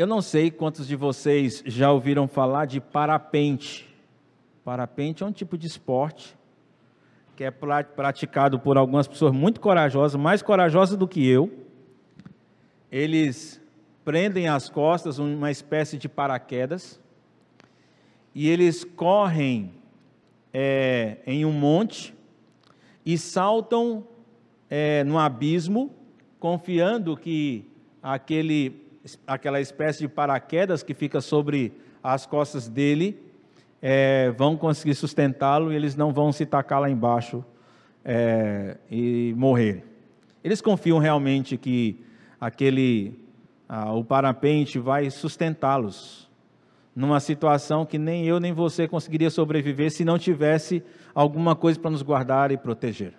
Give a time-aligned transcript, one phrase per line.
[0.00, 3.86] eu não sei quantos de vocês já ouviram falar de parapente.
[4.64, 6.34] Parapente é um tipo de esporte
[7.36, 11.52] que é praticado por algumas pessoas muito corajosas, mais corajosas do que eu.
[12.90, 13.60] Eles
[14.02, 16.98] prendem às costas uma espécie de paraquedas
[18.34, 19.70] e eles correm
[20.50, 22.14] é, em um monte
[23.04, 24.02] e saltam
[24.70, 25.94] é, no abismo,
[26.38, 27.66] confiando que
[28.02, 28.89] aquele,
[29.26, 31.72] aquela espécie de paraquedas que fica sobre
[32.02, 33.20] as costas dele
[33.80, 37.44] é, vão conseguir sustentá-lo e eles não vão se tacar lá embaixo
[38.04, 39.84] é, e morrer.
[40.42, 42.02] Eles confiam realmente que
[42.40, 43.18] aquele
[43.68, 46.28] ah, o parapente vai sustentá-los
[46.94, 50.82] numa situação que nem eu nem você conseguiria sobreviver se não tivesse
[51.14, 53.14] alguma coisa para nos guardar e proteger.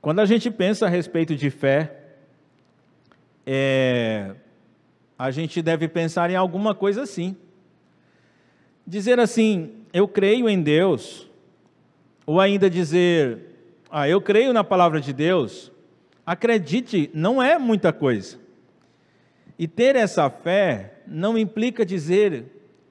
[0.00, 1.95] Quando a gente pensa a respeito de fé,
[3.46, 4.34] é,
[5.16, 7.36] a gente deve pensar em alguma coisa assim.
[8.84, 11.30] Dizer assim, eu creio em Deus,
[12.26, 13.38] ou ainda dizer,
[13.90, 15.70] ah, eu creio na palavra de Deus,
[16.24, 18.38] acredite, não é muita coisa.
[19.58, 22.44] E ter essa fé não implica dizer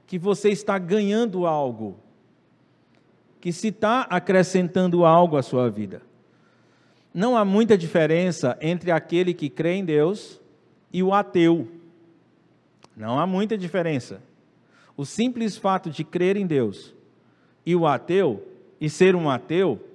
[0.07, 1.99] que você está ganhando algo,
[3.39, 6.01] que se está acrescentando algo à sua vida.
[7.13, 10.41] Não há muita diferença entre aquele que crê em Deus
[10.95, 11.67] e o ateu.
[12.95, 14.21] Não há muita diferença.
[14.95, 16.95] O simples fato de crer em Deus
[17.65, 18.47] e o ateu,
[18.79, 19.85] e ser um ateu,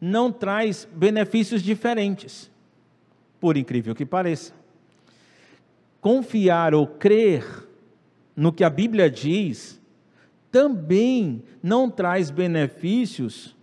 [0.00, 2.50] não traz benefícios diferentes,
[3.38, 4.52] por incrível que pareça.
[6.00, 7.44] Confiar ou crer
[8.34, 9.80] no que a Bíblia diz
[10.50, 13.54] também não traz benefícios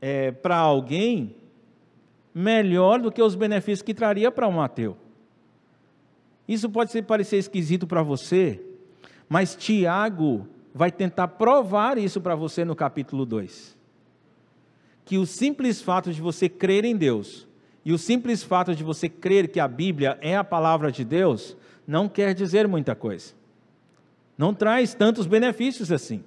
[0.00, 1.36] é, para alguém
[2.34, 4.96] melhor do que os benefícios que traria para um ateu.
[6.48, 8.64] Isso pode parecer esquisito para você,
[9.28, 13.76] mas Tiago vai tentar provar isso para você no capítulo 2.
[15.04, 17.46] Que o simples fato de você crer em Deus
[17.84, 21.56] e o simples fato de você crer que a Bíblia é a palavra de Deus
[21.86, 23.34] não quer dizer muita coisa.
[24.36, 26.22] Não traz tantos benefícios assim.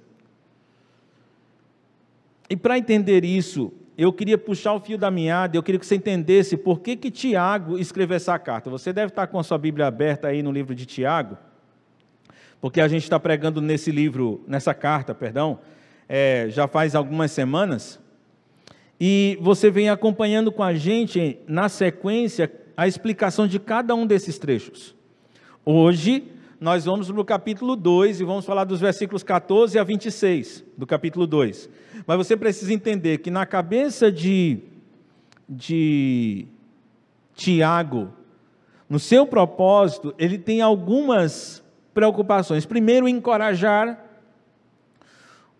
[2.50, 5.96] E para entender isso, eu queria puxar o fio da meada, eu queria que você
[5.96, 8.70] entendesse por que, que Tiago escreveu essa carta.
[8.70, 11.36] Você deve estar com a sua Bíblia aberta aí no livro de Tiago
[12.62, 15.58] porque a gente está pregando nesse livro, nessa carta, perdão,
[16.08, 17.98] é, já faz algumas semanas,
[19.00, 24.38] e você vem acompanhando com a gente, na sequência, a explicação de cada um desses
[24.38, 24.94] trechos.
[25.64, 26.22] Hoje,
[26.62, 30.86] nós vamos para o capítulo 2 e vamos falar dos versículos 14 a 26 do
[30.86, 31.68] capítulo 2.
[32.06, 34.60] Mas você precisa entender que na cabeça de,
[35.48, 36.46] de
[37.34, 38.12] Tiago,
[38.88, 42.64] no seu propósito, ele tem algumas preocupações.
[42.64, 44.00] Primeiro, encorajar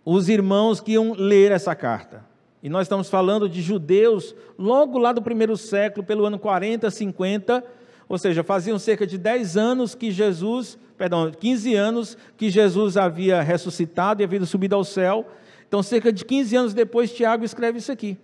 [0.04, 2.24] os irmãos que iam ler essa carta.
[2.62, 7.64] E nós estamos falando de judeus logo lá do primeiro século, pelo ano 40, 50,
[8.12, 13.40] ou seja, faziam cerca de 10 anos que Jesus, perdão, 15 anos que Jesus havia
[13.40, 15.26] ressuscitado e havia subido ao céu.
[15.66, 18.18] Então, cerca de 15 anos depois, Tiago escreve isso aqui.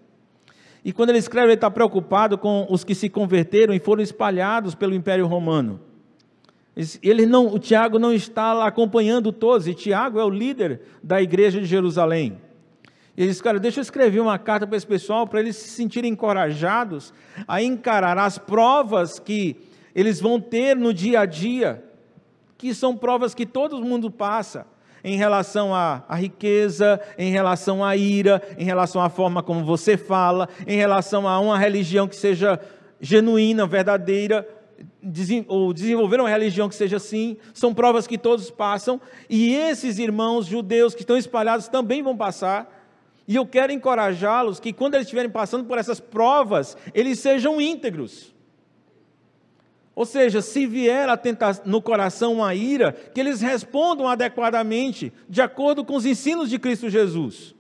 [0.85, 4.75] E quando ele escreve, ele está preocupado com os que se converteram e foram espalhados
[4.75, 5.81] pelo Império Romano.
[7.03, 11.23] Ele não, o Tiago não está lá acompanhando todos, e Tiago é o líder da
[11.23, 12.39] igreja de Jerusalém.
[13.17, 15.71] E ele disse, cara, deixa eu escrever uma carta para esse pessoal, para eles se
[15.71, 17.11] sentirem encorajados
[17.49, 21.85] a encarar as provas que eles vão ter no dia a dia,
[22.57, 24.67] que são provas que todo mundo passa,
[25.03, 29.97] em relação à, à riqueza, em relação à ira, em relação à forma como você
[29.97, 32.61] fala, em relação a uma religião que seja
[33.01, 34.47] genuína, verdadeira,
[35.47, 40.47] ou desenvolver uma religião que seja assim, são provas que todos passam, e esses irmãos
[40.47, 42.77] judeus que estão espalhados também vão passar.
[43.27, 48.35] E eu quero encorajá-los que quando eles estiverem passando por essas provas, eles sejam íntegros.
[49.99, 51.09] Ou seja, se vier
[51.65, 56.89] no coração uma ira, que eles respondam adequadamente, de acordo com os ensinos de Cristo
[56.89, 57.53] Jesus.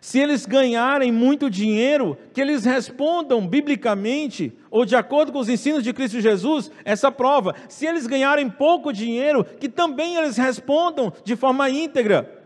[0.00, 5.82] Se eles ganharem muito dinheiro, que eles respondam biblicamente, ou de acordo com os ensinos
[5.82, 7.56] de Cristo Jesus, essa prova.
[7.68, 12.43] Se eles ganharem pouco dinheiro, que também eles respondam de forma íntegra.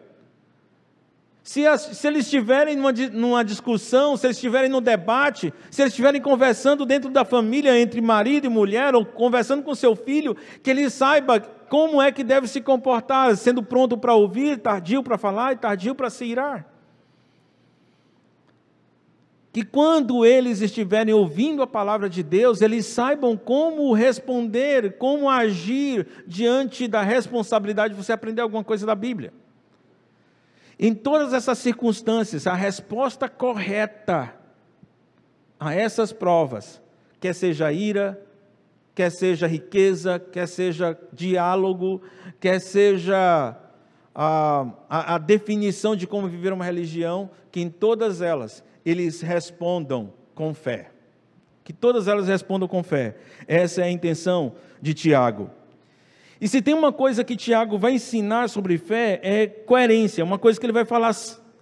[1.48, 5.94] Se, as, se eles estiverem numa, numa discussão, se eles estiverem no debate, se eles
[5.94, 10.68] estiverem conversando dentro da família entre marido e mulher, ou conversando com seu filho, que
[10.68, 15.54] ele saiba como é que deve se comportar, sendo pronto para ouvir, tardio para falar
[15.54, 16.70] e tardio para se irar.
[19.50, 26.06] que quando eles estiverem ouvindo a palavra de Deus, eles saibam como responder, como agir
[26.26, 29.32] diante da responsabilidade de você aprender alguma coisa da Bíblia.
[30.78, 34.32] Em todas essas circunstâncias, a resposta correta
[35.58, 36.80] a essas provas,
[37.18, 38.20] quer seja ira,
[38.94, 42.00] quer seja riqueza, quer seja diálogo,
[42.38, 43.56] quer seja
[44.14, 50.12] a, a, a definição de como viver uma religião, que em todas elas eles respondam
[50.34, 50.90] com fé.
[51.64, 53.16] Que todas elas respondam com fé.
[53.46, 55.50] Essa é a intenção de Tiago.
[56.40, 60.58] E se tem uma coisa que Tiago vai ensinar sobre fé, é coerência, uma coisa
[60.58, 61.14] que ele vai falar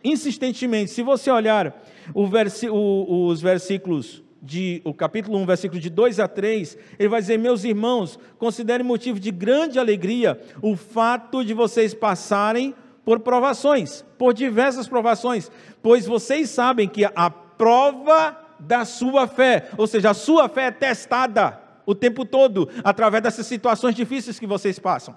[0.05, 0.91] insistentemente.
[0.91, 1.83] Se você olhar
[2.15, 7.65] os versículos de, o capítulo 1, versículo de 2 a 3, ele vai dizer: Meus
[7.65, 14.87] irmãos, considerem motivo de grande alegria o fato de vocês passarem por provações, por diversas
[14.87, 15.51] provações,
[15.83, 20.71] pois vocês sabem que a prova da sua fé, ou seja, a sua fé é
[20.71, 25.15] testada o tempo todo através dessas situações difíceis que vocês passam.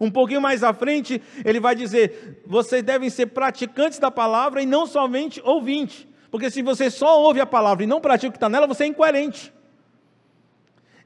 [0.00, 4.66] Um pouquinho mais à frente, ele vai dizer: vocês devem ser praticantes da palavra e
[4.66, 8.36] não somente ouvintes, porque se você só ouve a palavra e não pratica o que
[8.36, 9.52] está nela, você é incoerente.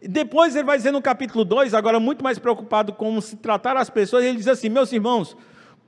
[0.01, 3.89] Depois ele vai dizer no capítulo 2, agora muito mais preocupado com se tratar as
[3.89, 5.37] pessoas, ele diz assim: Meus irmãos,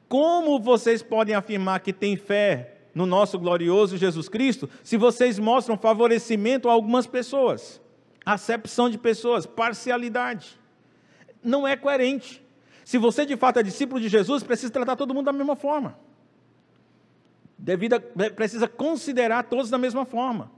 [0.09, 5.77] como vocês podem afirmar que têm fé no nosso glorioso Jesus Cristo se vocês mostram
[5.77, 7.84] favorecimento a algumas pessoas?
[8.25, 10.59] Acepção de pessoas, parcialidade.
[11.43, 12.43] Não é coerente.
[12.85, 15.99] Se você de fato é discípulo de Jesus, precisa tratar todo mundo da mesma forma.
[17.59, 20.51] Devida, precisa considerar todos da mesma forma.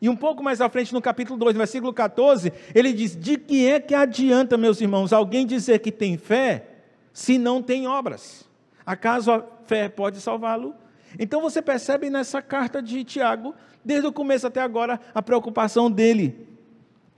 [0.00, 3.36] E um pouco mais à frente, no capítulo 2, no versículo 14, ele diz: De
[3.36, 6.66] que é que adianta, meus irmãos, alguém dizer que tem fé
[7.12, 8.48] se não tem obras?
[8.86, 10.74] Acaso a fé pode salvá-lo?
[11.18, 16.46] Então você percebe nessa carta de Tiago, desde o começo até agora, a preocupação dele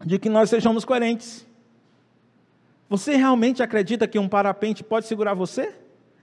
[0.05, 1.47] de que nós sejamos coerentes.
[2.89, 5.75] Você realmente acredita que um parapente pode segurar você?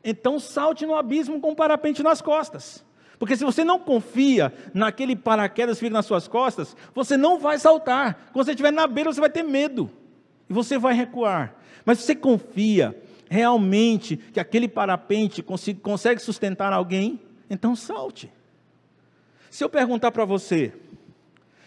[0.03, 2.83] Então salte no abismo com um parapente nas costas.
[3.19, 7.57] Porque se você não confia naquele paraquedas que fica nas suas costas, você não vai
[7.57, 8.29] saltar.
[8.31, 9.89] Quando você estiver na beira, você vai ter medo.
[10.49, 11.55] E você vai recuar.
[11.85, 12.95] Mas você confia
[13.29, 15.43] realmente que aquele parapente
[15.81, 17.19] consegue sustentar alguém,
[17.49, 18.31] então salte.
[19.49, 20.73] Se eu perguntar para você,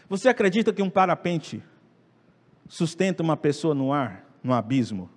[0.08, 1.62] você acredita que um parapente
[2.70, 5.10] sustenta uma pessoa no ar, no abismo?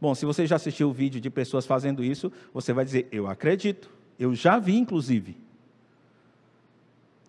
[0.00, 3.26] Bom, se você já assistiu o vídeo de pessoas fazendo isso, você vai dizer: Eu
[3.26, 3.90] acredito.
[4.18, 5.36] Eu já vi, inclusive.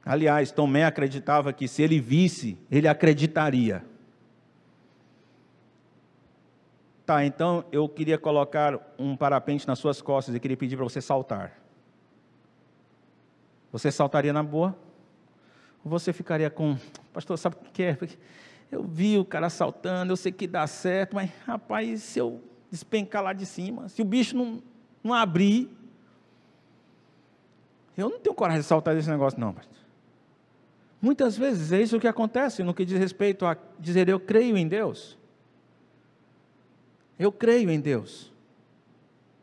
[0.06, 3.84] Aliás, Tomé acreditava que se ele visse, ele acreditaria.
[7.06, 11.02] Tá, então eu queria colocar um parapente nas suas costas e queria pedir para você
[11.02, 11.60] saltar.
[13.72, 14.78] Você saltaria na boa?
[15.84, 16.78] Ou você ficaria com,
[17.12, 17.98] pastor, sabe o que é?
[18.72, 23.22] Eu vi o cara saltando, eu sei que dá certo, mas rapaz, se eu despencar
[23.22, 24.64] lá de cima, se o bicho não,
[25.04, 25.70] não abrir,
[27.98, 29.54] eu não tenho coragem de saltar desse negócio, não.
[31.02, 34.68] Muitas vezes é isso que acontece no que diz respeito a dizer eu creio em
[34.68, 35.18] Deus.
[37.20, 38.32] Eu creio em Deus.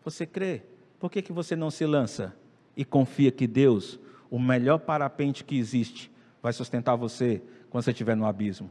[0.05, 0.63] Você crê?
[0.99, 2.35] Por que, que você não se lança
[2.77, 6.11] e confia que Deus, o melhor parapente que existe,
[6.43, 8.71] vai sustentar você quando você estiver no abismo?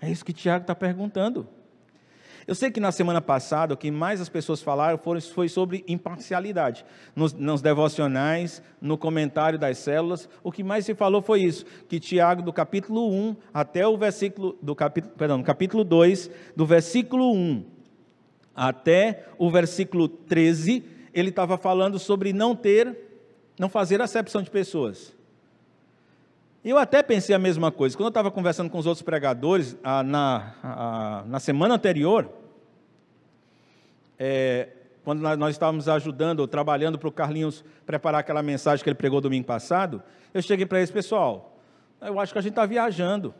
[0.00, 1.46] É isso que Tiago está perguntando.
[2.48, 6.82] Eu sei que na semana passada o que mais as pessoas falaram foi sobre imparcialidade.
[7.14, 12.00] Nos, nos, devocionais, no comentário das células, o que mais se falou foi isso, que
[12.00, 17.66] Tiago, do capítulo 1 até o versículo, do capítulo, perdão, capítulo 2, do versículo 1
[18.56, 20.82] até o versículo 13,
[21.12, 22.96] ele estava falando sobre não ter,
[23.58, 25.14] não fazer acepção de pessoas.
[26.68, 27.96] Eu até pensei a mesma coisa.
[27.96, 32.30] Quando eu estava conversando com os outros pregadores, ah, na, ah, na semana anterior,
[34.18, 34.68] é,
[35.02, 39.18] quando nós estávamos ajudando, ou trabalhando para o Carlinhos preparar aquela mensagem que ele pregou
[39.18, 40.02] domingo passado,
[40.34, 41.58] eu cheguei para eles, pessoal,
[42.02, 43.34] eu acho que a gente está viajando.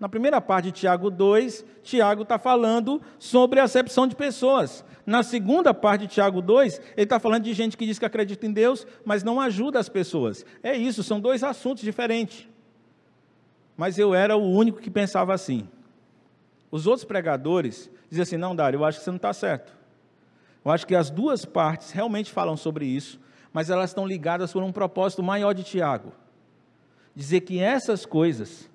[0.00, 4.84] Na primeira parte de Tiago 2, Tiago está falando sobre a acepção de pessoas.
[5.04, 8.46] Na segunda parte de Tiago 2, ele está falando de gente que diz que acredita
[8.46, 10.46] em Deus, mas não ajuda as pessoas.
[10.62, 12.48] É isso, são dois assuntos diferentes.
[13.76, 15.68] Mas eu era o único que pensava assim.
[16.70, 19.76] Os outros pregadores diziam assim: não, Dário, eu acho que você não está certo.
[20.64, 23.18] Eu acho que as duas partes realmente falam sobre isso,
[23.52, 26.12] mas elas estão ligadas por um propósito maior de Tiago.
[27.14, 28.68] Dizer que essas coisas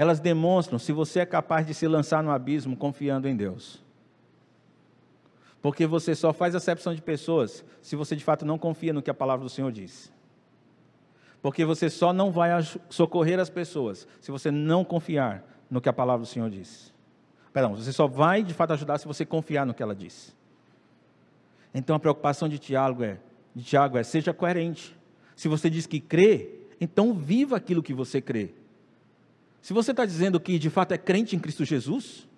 [0.00, 3.84] elas demonstram se você é capaz de se lançar no abismo confiando em Deus.
[5.60, 9.10] Porque você só faz acepção de pessoas se você de fato não confia no que
[9.10, 10.10] a palavra do Senhor diz.
[11.42, 12.48] Porque você só não vai
[12.88, 16.94] socorrer as pessoas se você não confiar no que a palavra do Senhor diz.
[17.52, 20.34] Perdão, você só vai de fato ajudar se você confiar no que ela diz.
[21.74, 23.18] Então a preocupação de Tiago é,
[23.54, 24.96] de Tiago é seja coerente.
[25.36, 28.54] Se você diz que crê, então viva aquilo que você crê.
[29.60, 32.28] Se você está dizendo que de fato é crente em Cristo Jesus,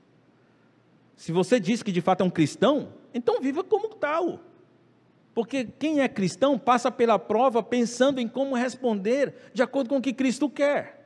[1.16, 4.40] se você diz que de fato é um cristão, então viva como tal.
[5.34, 10.02] Porque quem é cristão passa pela prova pensando em como responder de acordo com o
[10.02, 11.02] que Cristo quer.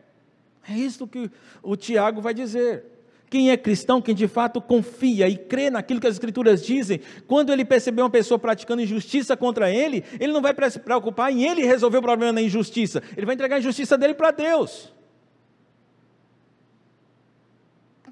[0.68, 1.30] É isso que
[1.62, 2.85] o Tiago vai dizer.
[3.28, 7.52] Quem é cristão, quem de fato confia e crê naquilo que as Escrituras dizem, quando
[7.52, 11.66] ele perceber uma pessoa praticando injustiça contra ele, ele não vai se preocupar em ele
[11.66, 14.95] resolver o problema da injustiça, ele vai entregar a injustiça dele para Deus.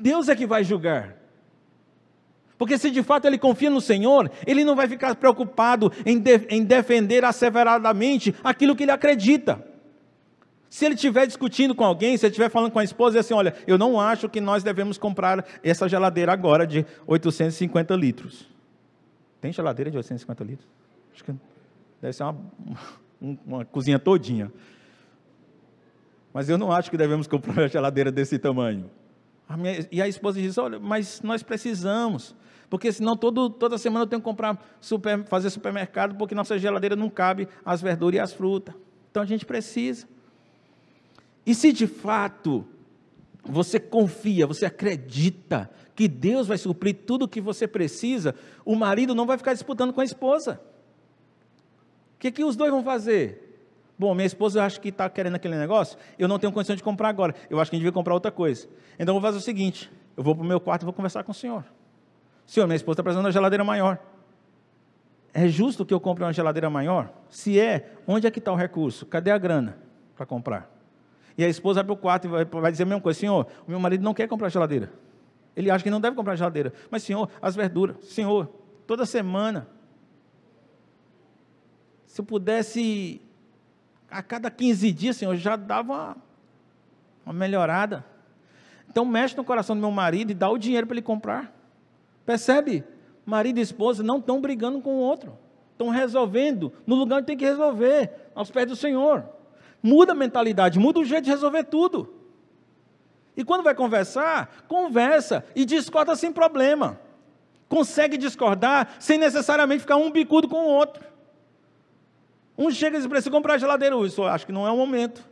[0.04, 1.16] Deus é que vai julgar.
[2.58, 6.46] Porque se de fato ele confia no Senhor, ele não vai ficar preocupado em, de,
[6.50, 9.66] em defender asseveradamente aquilo que ele acredita.
[10.68, 13.32] Se ele estiver discutindo com alguém, se ele estiver falando com a esposa, e assim,
[13.32, 18.46] olha, eu não acho que nós devemos comprar essa geladeira agora de 850 litros.
[19.40, 20.68] Tem geladeira de 850 litros?
[21.14, 21.34] Acho que
[22.02, 22.37] deve ser uma,
[23.46, 24.52] uma cozinha todinha.
[26.30, 28.90] Mas eu não acho que devemos comprar uma geladeira desse tamanho.
[29.48, 32.34] A minha, e a esposa diz: Olha, mas nós precisamos,
[32.70, 36.96] porque senão todo, toda semana eu tenho que comprar, super, fazer supermercado, porque nossa geladeira
[36.96, 38.74] não cabe as verduras e as frutas.
[39.10, 40.08] Então a gente precisa.
[41.46, 42.66] E se de fato
[43.44, 48.34] você confia, você acredita que Deus vai suprir tudo o que você precisa,
[48.64, 50.60] o marido não vai ficar disputando com a esposa.
[52.16, 53.43] O que, que os dois vão fazer?
[53.98, 57.08] Bom, minha esposa acha que está querendo aquele negócio, eu não tenho condição de comprar
[57.08, 57.34] agora.
[57.48, 58.68] Eu acho que a gente devia comprar outra coisa.
[58.98, 61.22] Então eu vou fazer o seguinte: eu vou para o meu quarto e vou conversar
[61.22, 61.64] com o senhor.
[62.46, 63.98] Senhor, minha esposa está precisando de uma geladeira maior.
[65.32, 67.12] É justo que eu compre uma geladeira maior?
[67.28, 69.06] Se é, onde é que está o recurso?
[69.06, 69.78] Cadê a grana
[70.16, 70.70] para comprar?
[71.36, 73.46] E a esposa vai para o quarto e vai, vai dizer a mesma coisa: Senhor,
[73.66, 74.92] o meu marido não quer comprar geladeira.
[75.56, 76.72] Ele acha que não deve comprar geladeira.
[76.90, 77.96] Mas, Senhor, as verduras.
[78.04, 78.48] Senhor,
[78.86, 79.68] toda semana.
[82.06, 83.20] Se eu pudesse
[84.14, 86.16] a cada 15 dias, Senhor, já dava uma,
[87.26, 88.04] uma melhorada.
[88.88, 91.52] Então mexe no coração do meu marido e dá o dinheiro para ele comprar.
[92.25, 92.85] Percebe?
[93.26, 95.37] Marido e esposa não estão brigando com o outro.
[95.73, 99.28] Estão resolvendo no lugar onde tem que resolver, aos pés do Senhor.
[99.83, 102.14] Muda a mentalidade, muda o jeito de resolver tudo.
[103.37, 107.00] E quando vai conversar, conversa e discorda sem problema.
[107.68, 111.02] Consegue discordar sem necessariamente ficar um bicudo com o outro.
[112.56, 114.16] Um chega e diz, precisa comprar geladeira hoje.
[114.16, 115.25] Eu acho que não é o momento.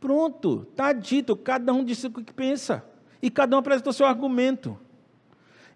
[0.00, 2.84] Pronto, está dito, cada um disse o que pensa.
[3.20, 4.78] E cada um apresentou seu argumento.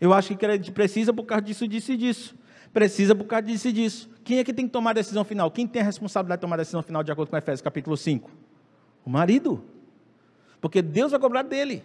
[0.00, 2.34] Eu acho que a precisa por causa disso, disso e disso.
[2.72, 4.10] Precisa por causa disso e disso.
[4.24, 5.50] Quem é que tem que tomar a decisão final?
[5.50, 8.30] Quem tem a responsabilidade de tomar a decisão final de acordo com Efésios capítulo 5?
[9.04, 9.64] O marido.
[10.60, 11.84] Porque Deus vai cobrar dele.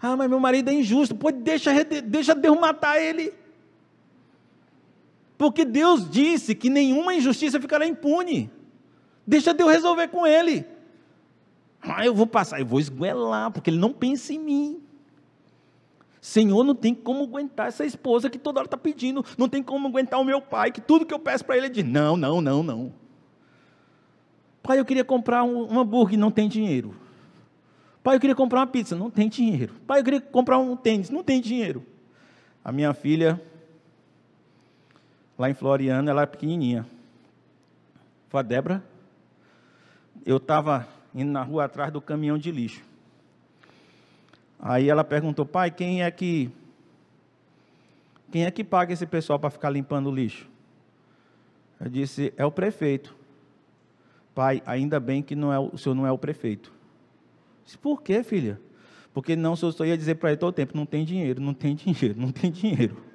[0.00, 1.14] Ah, mas meu marido é injusto.
[1.14, 1.72] Pô, deixa,
[2.04, 3.32] deixa Deus matar ele.
[5.38, 8.50] Porque Deus disse que nenhuma injustiça ficará impune.
[9.24, 10.66] Deixa Deus resolver com ele.
[11.80, 14.82] Ah, eu vou passar, eu vou esguelar, porque ele não pensa em mim.
[16.20, 19.86] Senhor, não tem como aguentar essa esposa que toda hora está pedindo, não tem como
[19.86, 22.40] aguentar o meu pai, que tudo que eu peço para ele, ele diz: não, não,
[22.40, 22.92] não, não.
[24.60, 26.96] Pai, eu queria comprar um, um hambúrguer, não tem dinheiro.
[28.02, 29.74] Pai, eu queria comprar uma pizza, não tem dinheiro.
[29.86, 31.86] Pai, eu queria comprar um tênis, não tem dinheiro.
[32.64, 33.40] A minha filha
[35.38, 36.84] lá em Floriano, ela é pequenininha.
[38.28, 38.84] Falei, Débora,
[40.26, 42.82] eu estava indo na rua atrás do caminhão de lixo.
[44.58, 46.50] Aí ela perguntou, pai, quem é que
[48.30, 50.46] quem é que paga esse pessoal para ficar limpando o lixo?
[51.80, 53.16] Eu disse, é o prefeito.
[54.34, 56.68] Pai, ainda bem que não é, o senhor não é o prefeito.
[56.68, 58.60] Eu disse, por quê, filha?
[59.14, 61.40] Porque não, o senhor só ia dizer para ele todo o tempo, não tem dinheiro,
[61.40, 63.07] não tem dinheiro, não tem dinheiro.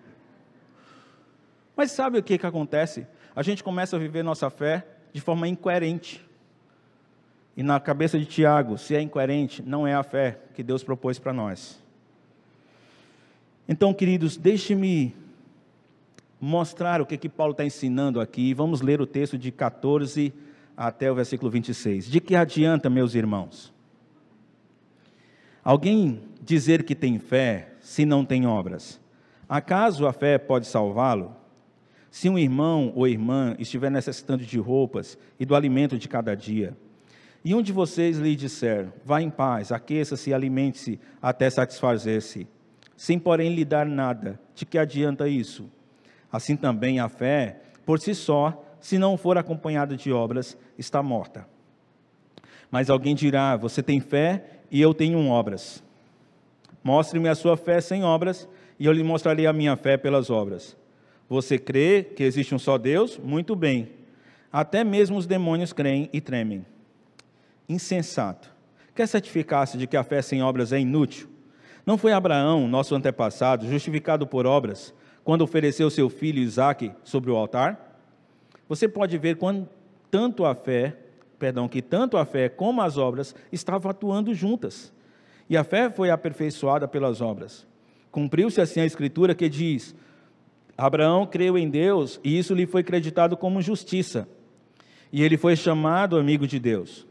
[1.75, 3.07] Mas sabe o que, que acontece?
[3.35, 6.23] A gente começa a viver nossa fé de forma incoerente.
[7.55, 11.19] E na cabeça de Tiago, se é incoerente, não é a fé que Deus propôs
[11.19, 11.81] para nós.
[13.67, 15.15] Então, queridos, deixe-me
[16.39, 18.53] mostrar o que, que Paulo está ensinando aqui.
[18.53, 20.33] Vamos ler o texto de 14
[20.75, 22.09] até o versículo 26.
[22.09, 23.71] De que adianta, meus irmãos?
[25.63, 28.99] Alguém dizer que tem fé se não tem obras?
[29.47, 31.33] Acaso a fé pode salvá-lo?
[32.13, 36.77] Se um irmão ou irmã estiver necessitando de roupas e do alimento de cada dia,
[37.43, 42.47] e um de vocês lhe disser, vá em paz, aqueça-se e alimente-se até satisfazer-se,
[42.95, 45.67] sem porém lhe dar nada, de que adianta isso?
[46.31, 51.47] Assim também a fé, por si só, se não for acompanhada de obras, está morta.
[52.69, 55.83] Mas alguém dirá: Você tem fé e eu tenho obras.
[56.83, 58.47] Mostre-me a sua fé sem obras,
[58.79, 60.77] e eu lhe mostrarei a minha fé pelas obras.
[61.29, 63.17] Você crê que existe um só Deus?
[63.17, 63.89] Muito bem.
[64.51, 66.65] Até mesmo os demônios creem e tremem.
[67.67, 68.51] Insensato.
[68.95, 71.27] Quer certificar-se de que a fé sem obras é inútil?
[71.85, 77.35] Não foi Abraão, nosso antepassado, justificado por obras, quando ofereceu seu filho Isaque sobre o
[77.35, 77.99] altar?
[78.69, 79.67] Você pode ver quando
[80.11, 80.95] tanto a fé,
[81.39, 84.93] perdão, que tanto a fé como as obras estavam atuando juntas.
[85.49, 87.67] E a fé foi aperfeiçoada pelas obras.
[88.11, 89.95] Cumpriu-se assim a escritura que diz:
[90.77, 94.27] Abraão creu em Deus e isso lhe foi creditado como justiça.
[95.11, 97.05] E ele foi chamado amigo de Deus.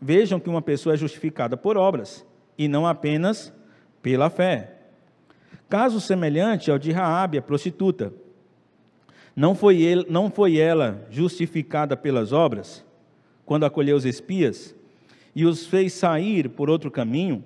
[0.00, 2.26] Vejam que uma pessoa é justificada por obras
[2.58, 3.52] e não apenas
[4.02, 4.74] pela fé.
[5.68, 8.12] Caso semelhante ao de Raabe, a prostituta.
[9.34, 12.84] Não foi, ele, não foi ela justificada pelas obras,
[13.44, 14.74] quando acolheu os espias
[15.34, 17.42] e os fez sair por outro caminho?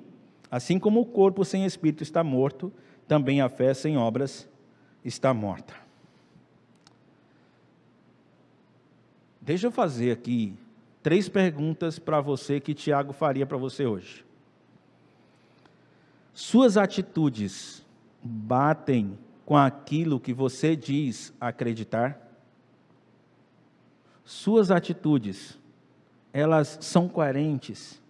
[0.50, 2.72] Assim como o corpo sem espírito está morto,
[3.06, 4.49] também a fé sem obras
[5.04, 5.74] está morta.
[9.40, 10.54] Deixa eu fazer aqui
[11.02, 14.24] três perguntas para você que Tiago faria para você hoje.
[16.34, 17.84] Suas atitudes
[18.22, 22.18] batem com aquilo que você diz acreditar?
[24.24, 25.58] Suas atitudes,
[26.32, 28.00] elas são coerentes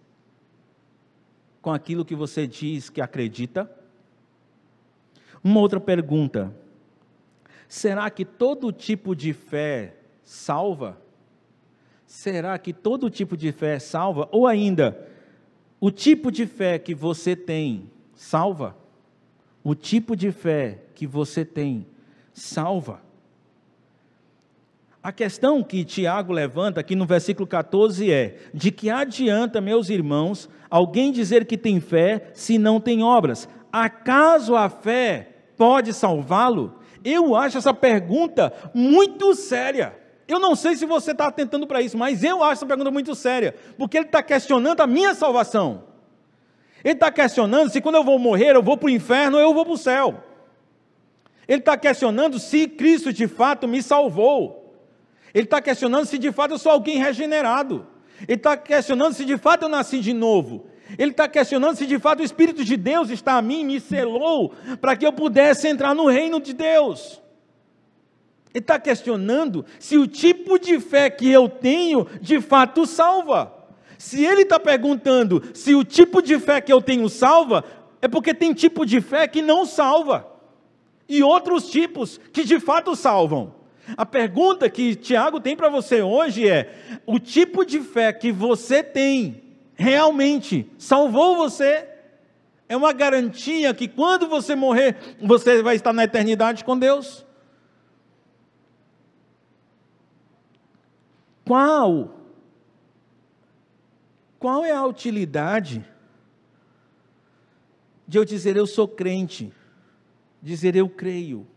[1.61, 3.69] com aquilo que você diz que acredita?
[5.43, 6.53] Uma outra pergunta:
[7.71, 11.01] será que todo tipo de fé salva?
[12.05, 14.27] Será que todo tipo de fé salva?
[14.29, 15.07] Ou ainda,
[15.79, 18.75] o tipo de fé que você tem salva?
[19.63, 21.87] O tipo de fé que você tem
[22.33, 22.99] salva?
[25.01, 30.49] A questão que Tiago levanta aqui no versículo 14 é: de que adianta, meus irmãos,
[30.69, 33.47] alguém dizer que tem fé se não tem obras?
[33.71, 36.80] Acaso a fé pode salvá-lo?
[37.03, 39.95] Eu acho essa pergunta muito séria.
[40.27, 43.13] Eu não sei se você está atentando para isso, mas eu acho essa pergunta muito
[43.15, 45.83] séria, porque ele está questionando a minha salvação.
[46.83, 49.53] Ele está questionando se quando eu vou morrer eu vou para o inferno ou eu
[49.53, 50.23] vou para o céu.
[51.47, 54.73] Ele está questionando se Cristo de fato me salvou.
[55.33, 57.85] Ele está questionando se de fato eu sou alguém regenerado.
[58.27, 60.65] Ele está questionando se de fato eu nasci de novo.
[60.97, 64.53] Ele está questionando se de fato o Espírito de Deus está a mim, me selou,
[64.79, 67.21] para que eu pudesse entrar no reino de Deus.
[68.53, 73.53] Ele está questionando se o tipo de fé que eu tenho de fato salva.
[73.97, 77.63] Se ele está perguntando se o tipo de fé que eu tenho salva,
[78.01, 80.27] é porque tem tipo de fé que não salva,
[81.07, 83.53] e outros tipos que de fato salvam.
[83.95, 86.73] A pergunta que Tiago tem para você hoje é:
[87.05, 91.87] o tipo de fé que você tem realmente salvou você?
[92.67, 97.25] É uma garantia que quando você morrer, você vai estar na eternidade com Deus?
[101.45, 102.17] Qual?
[104.39, 105.85] Qual é a utilidade
[108.07, 109.53] de eu dizer eu sou crente,
[110.41, 111.47] dizer eu creio,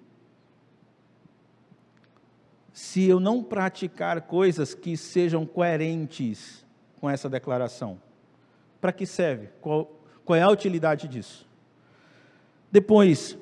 [2.72, 6.63] se eu não praticar coisas que sejam coerentes
[7.04, 8.00] com essa declaração?
[8.80, 9.50] Para que serve?
[9.60, 11.46] Qual, qual é a utilidade disso?
[12.72, 13.36] Depois,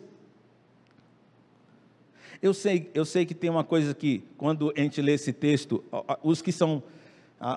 [2.43, 5.85] eu sei, eu sei que tem uma coisa que, quando a gente lê esse texto,
[6.25, 6.83] os que são,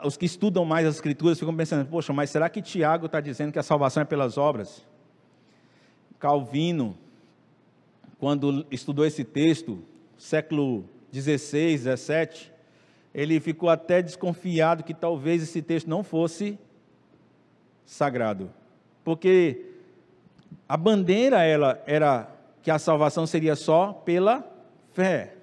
[0.03, 3.51] os que estudam mais as escrituras ficam pensando, poxa, mas será que Tiago está dizendo
[3.51, 4.85] que a salvação é pelas obras?
[6.19, 6.95] Calvino,
[8.19, 9.83] quando estudou esse texto,
[10.19, 12.53] século 16, 17,
[13.15, 16.59] ele ficou até desconfiado que talvez esse texto não fosse
[17.85, 18.51] sagrado.
[19.03, 19.67] Porque
[20.67, 22.29] a bandeira ela era
[22.61, 24.45] que a salvação seria só pela
[24.91, 25.33] fé.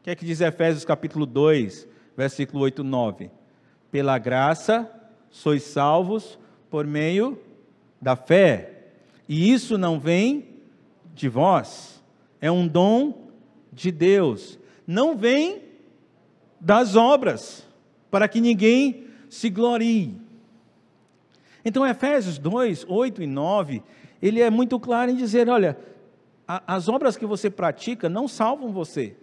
[0.00, 3.30] O que é que diz Efésios capítulo 2, versículo 8 9?
[3.90, 4.90] Pela graça
[5.30, 6.38] sois salvos
[6.70, 7.38] por meio
[8.00, 8.86] da fé.
[9.28, 10.48] E isso não vem
[11.14, 12.02] de vós,
[12.40, 13.28] é um dom
[13.70, 15.62] de Deus não vem
[16.62, 17.66] das obras,
[18.08, 20.16] para que ninguém se glorie.
[21.64, 23.82] Então, Efésios 2, 8 e 9,
[24.22, 25.76] ele é muito claro em dizer: olha,
[26.46, 29.16] a, as obras que você pratica não salvam você.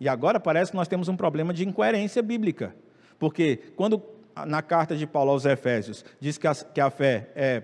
[0.00, 2.74] E agora parece que nós temos um problema de incoerência bíblica,
[3.18, 4.02] porque quando
[4.46, 7.62] na carta de Paulo aos Efésios diz que a, que a fé é,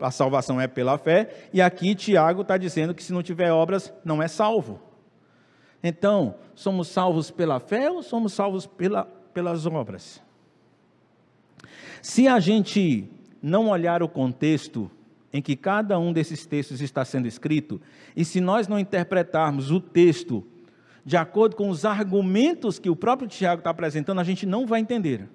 [0.00, 3.92] a salvação é pela fé, e aqui Tiago está dizendo que se não tiver obras,
[4.04, 4.91] não é salvo.
[5.82, 10.22] Então, somos salvos pela fé ou somos salvos pela, pelas obras?
[12.00, 13.08] Se a gente
[13.42, 14.90] não olhar o contexto
[15.32, 17.80] em que cada um desses textos está sendo escrito,
[18.14, 20.44] e se nós não interpretarmos o texto
[21.04, 24.80] de acordo com os argumentos que o próprio Tiago está apresentando, a gente não vai
[24.80, 25.28] entender.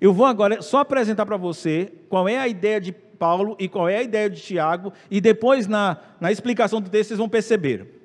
[0.00, 3.88] Eu vou agora só apresentar para você qual é a ideia de Paulo e qual
[3.88, 8.03] é a ideia de Tiago, e depois na, na explicação do texto vocês vão perceber.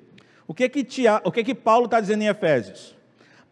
[0.50, 2.96] O que que, Tiago, o que, que Paulo está dizendo em Efésios?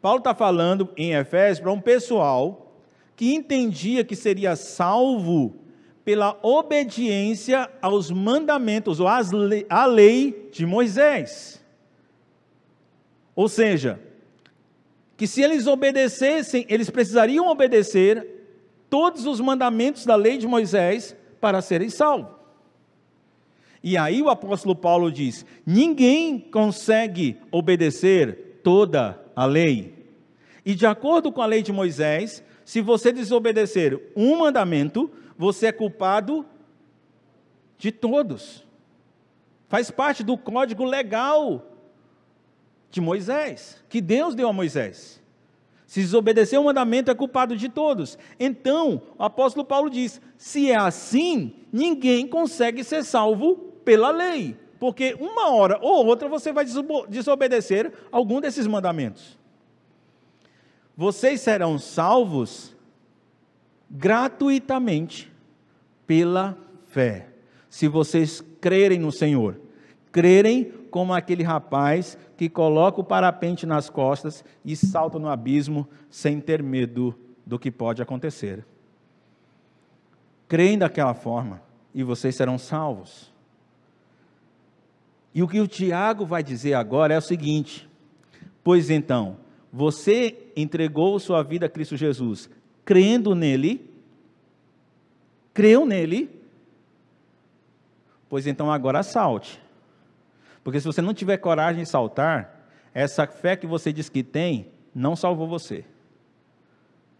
[0.03, 2.83] Paulo está falando em Efésios para um pessoal
[3.15, 5.55] que entendia que seria salvo
[6.05, 11.65] pela obediência aos mandamentos ou à lei de Moisés.
[13.33, 14.01] Ou seja,
[15.17, 18.27] que se eles obedecessem, eles precisariam obedecer
[18.91, 22.38] todos os mandamentos da lei de Moisés para serem salvos.
[23.83, 29.95] E aí o apóstolo Paulo diz: ninguém consegue obedecer toda a lei.
[30.65, 35.73] E de acordo com a lei de Moisés, se você desobedecer um mandamento, você é
[35.73, 36.45] culpado
[37.79, 38.67] de todos.
[39.69, 41.65] Faz parte do código legal
[42.91, 45.23] de Moisés, que Deus deu a Moisés.
[45.87, 48.19] Se desobedecer o mandamento, é culpado de todos.
[48.39, 55.17] Então, o apóstolo Paulo diz: se é assim, ninguém consegue ser salvo pela lei, porque
[55.19, 56.67] uma hora ou outra você vai
[57.09, 59.39] desobedecer algum desses mandamentos.
[60.95, 62.77] Vocês serão salvos
[63.91, 65.33] gratuitamente
[66.07, 66.55] pela
[66.89, 67.29] fé.
[67.71, 69.59] Se vocês crerem no Senhor,
[70.13, 76.43] crerem como aquele rapaz que coloca o parapente nas costas e salta no abismo sem
[76.43, 78.67] ter medo do que pode acontecer.
[80.47, 81.63] Creem daquela forma
[81.95, 83.28] e vocês serão salvos.
[85.39, 87.89] E o que o Tiago vai dizer agora é o seguinte:
[88.65, 89.37] pois então,
[89.73, 92.51] você entregou sua vida a Cristo Jesus,
[92.85, 93.89] crendo nele,
[95.55, 96.29] creu nele,
[98.29, 99.63] pois então agora salte.
[100.65, 104.73] Porque se você não tiver coragem de saltar, essa fé que você diz que tem,
[104.93, 105.85] não salvou você.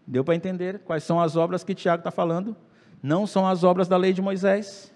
[0.05, 2.53] Deu para entender quais são as obras que Tiago está falando?
[3.01, 4.93] Não são as obras da lei de Moisés,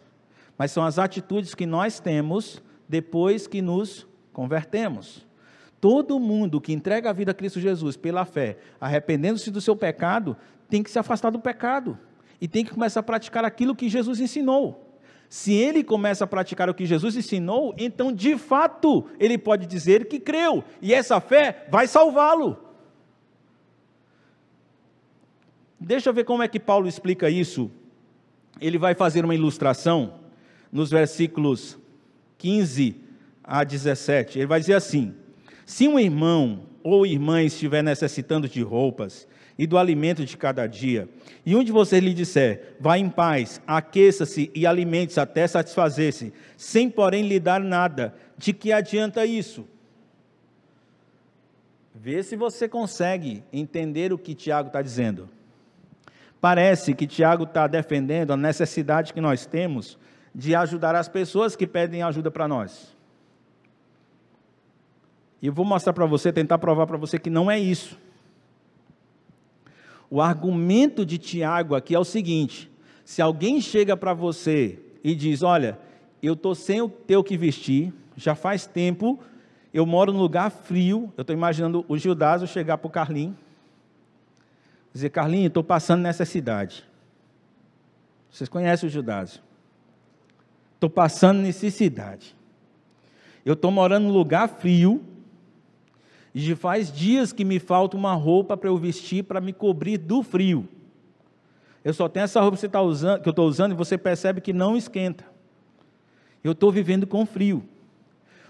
[0.57, 2.61] mas são as atitudes que nós temos
[2.93, 5.25] depois que nos convertemos.
[5.81, 10.37] Todo mundo que entrega a vida a Cristo Jesus pela fé, arrependendo-se do seu pecado,
[10.69, 11.97] tem que se afastar do pecado
[12.39, 14.95] e tem que começar a praticar aquilo que Jesus ensinou.
[15.27, 20.07] Se ele começa a praticar o que Jesus ensinou, então de fato ele pode dizer
[20.07, 22.59] que creu, e essa fé vai salvá-lo.
[25.79, 27.71] Deixa eu ver como é que Paulo explica isso.
[28.61, 30.13] Ele vai fazer uma ilustração
[30.71, 31.81] nos versículos
[32.43, 32.97] 15
[33.41, 34.37] a 17.
[34.37, 35.15] Ele vai dizer assim:
[35.65, 39.25] se um irmão ou irmã estiver necessitando de roupas
[39.57, 41.07] e do alimento de cada dia,
[41.45, 46.89] e um de vocês lhe disser, vá em paz, aqueça-se e alimente-se até satisfazer-se, sem
[46.89, 49.65] porém lhe dar nada, de que adianta isso?
[51.95, 55.29] Vê se você consegue entender o que Tiago está dizendo.
[56.41, 59.97] Parece que Tiago está defendendo a necessidade que nós temos
[60.33, 62.93] de ajudar as pessoas que pedem ajuda para nós.
[65.41, 67.99] E eu vou mostrar para você, tentar provar para você que não é isso.
[70.09, 72.71] O argumento de Tiago aqui é o seguinte:
[73.03, 75.77] se alguém chega para você e diz, olha,
[76.21, 79.19] eu estou sem o teu que vestir, já faz tempo,
[79.73, 83.35] eu moro num lugar frio, eu estou imaginando o Gildazo chegar para o Carlinho,
[84.93, 86.87] dizer, Carlinho, estou passando necessidade.
[88.29, 89.43] Vocês conhecem o Gildazo?
[90.83, 92.35] Estou passando necessidade.
[93.45, 95.01] Eu estou morando num lugar frio,
[96.35, 100.21] e faz dias que me falta uma roupa para eu vestir para me cobrir do
[100.21, 100.67] frio.
[101.85, 104.41] Eu só tenho essa roupa que, tá usando, que eu estou usando e você percebe
[104.41, 105.23] que não esquenta.
[106.43, 107.63] Eu estou vivendo com frio.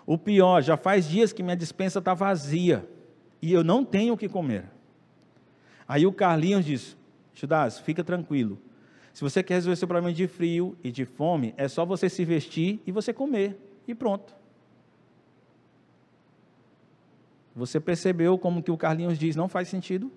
[0.04, 2.84] O pior, já faz dias que minha dispensa está vazia
[3.44, 4.66] e eu não tenho o que comer.
[5.88, 6.98] Aí o Carlinhos diz:
[7.36, 8.58] Judas, fica tranquilo.
[9.14, 12.26] Se você quer resolver seu problema de frio e de fome, é só você se
[12.26, 13.56] vestir e você comer.
[13.88, 14.34] E pronto.
[17.56, 20.12] Você percebeu como que o Carlinhos diz não faz sentido?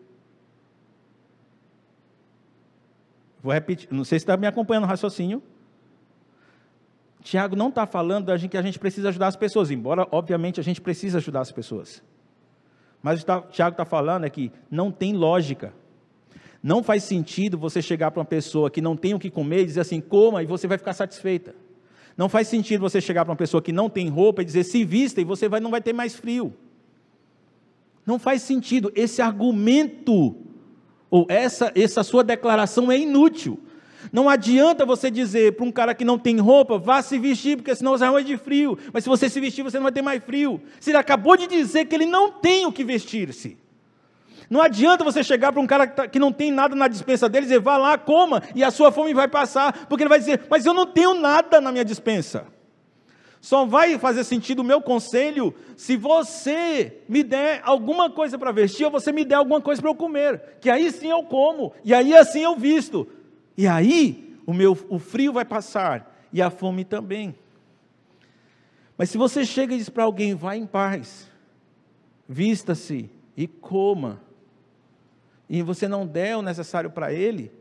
[3.42, 5.42] Vou repetir, não sei se está me acompanhando o raciocínio.
[7.20, 10.58] Tiago não está falando da gente que a gente precisa ajudar as pessoas, embora, obviamente,
[10.58, 12.02] a gente precisa ajudar as pessoas.
[13.02, 15.74] Mas o Tiago está falando é que não tem lógica.
[16.66, 19.66] Não faz sentido você chegar para uma pessoa que não tem o que comer e
[19.66, 21.54] dizer assim, coma e você vai ficar satisfeita.
[22.16, 24.84] Não faz sentido você chegar para uma pessoa que não tem roupa e dizer se
[24.84, 26.52] vista e você vai, não vai ter mais frio.
[28.04, 28.90] Não faz sentido.
[28.96, 30.34] Esse argumento,
[31.08, 33.60] ou essa, essa sua declaração é inútil.
[34.12, 37.76] Não adianta você dizer para um cara que não tem roupa, vá se vestir, porque
[37.76, 38.76] senão você vai de frio.
[38.92, 40.60] Mas se você se vestir, você não vai ter mais frio.
[40.80, 43.56] Se ele acabou de dizer que ele não tem o que vestir-se.
[44.48, 47.46] Não adianta você chegar para um cara que tá, não tem nada na dispensa dele
[47.46, 50.42] e dizer, vá lá, coma, e a sua fome vai passar, porque ele vai dizer,
[50.48, 52.46] mas eu não tenho nada na minha dispensa.
[53.40, 58.84] Só vai fazer sentido o meu conselho se você me der alguma coisa para vestir
[58.84, 61.94] ou você me der alguma coisa para eu comer, que aí sim eu como, e
[61.94, 63.06] aí assim eu visto.
[63.56, 67.36] E aí o meu o frio vai passar e a fome também.
[68.98, 71.30] Mas se você chega e diz para alguém, vá em paz,
[72.28, 74.20] vista-se e coma,
[75.48, 77.52] e você não der o necessário para ele,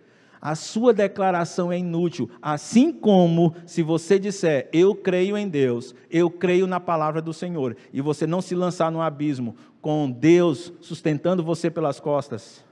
[0.42, 2.30] a sua declaração é inútil.
[2.42, 7.76] Assim como se você disser, eu creio em Deus, eu creio na palavra do Senhor,
[7.92, 12.64] e você não se lançar no abismo com Deus sustentando você pelas costas,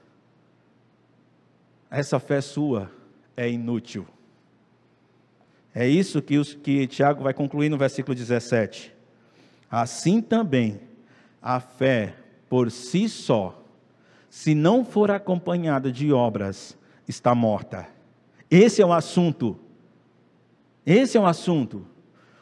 [1.90, 2.90] essa fé sua
[3.36, 4.06] é inútil.
[5.74, 8.94] É isso que, os, que Tiago vai concluir no versículo 17.
[9.70, 10.80] Assim também,
[11.42, 12.14] a fé
[12.48, 13.63] por si só,
[14.34, 17.86] se não for acompanhada de obras, está morta.
[18.50, 19.56] Esse é o assunto.
[20.84, 21.86] Esse é o assunto.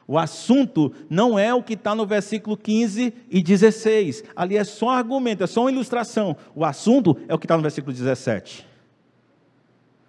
[0.09, 4.25] O assunto não é o que está no versículo 15 e 16.
[4.35, 6.35] Ali é só argumento, é só uma ilustração.
[6.55, 8.67] O assunto é o que está no versículo 17.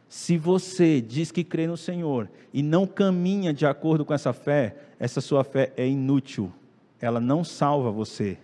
[0.08, 4.78] Se você diz que crê no Senhor e não caminha de acordo com essa fé,
[4.98, 6.50] essa sua fé é inútil.
[7.02, 8.38] Ela não salva você.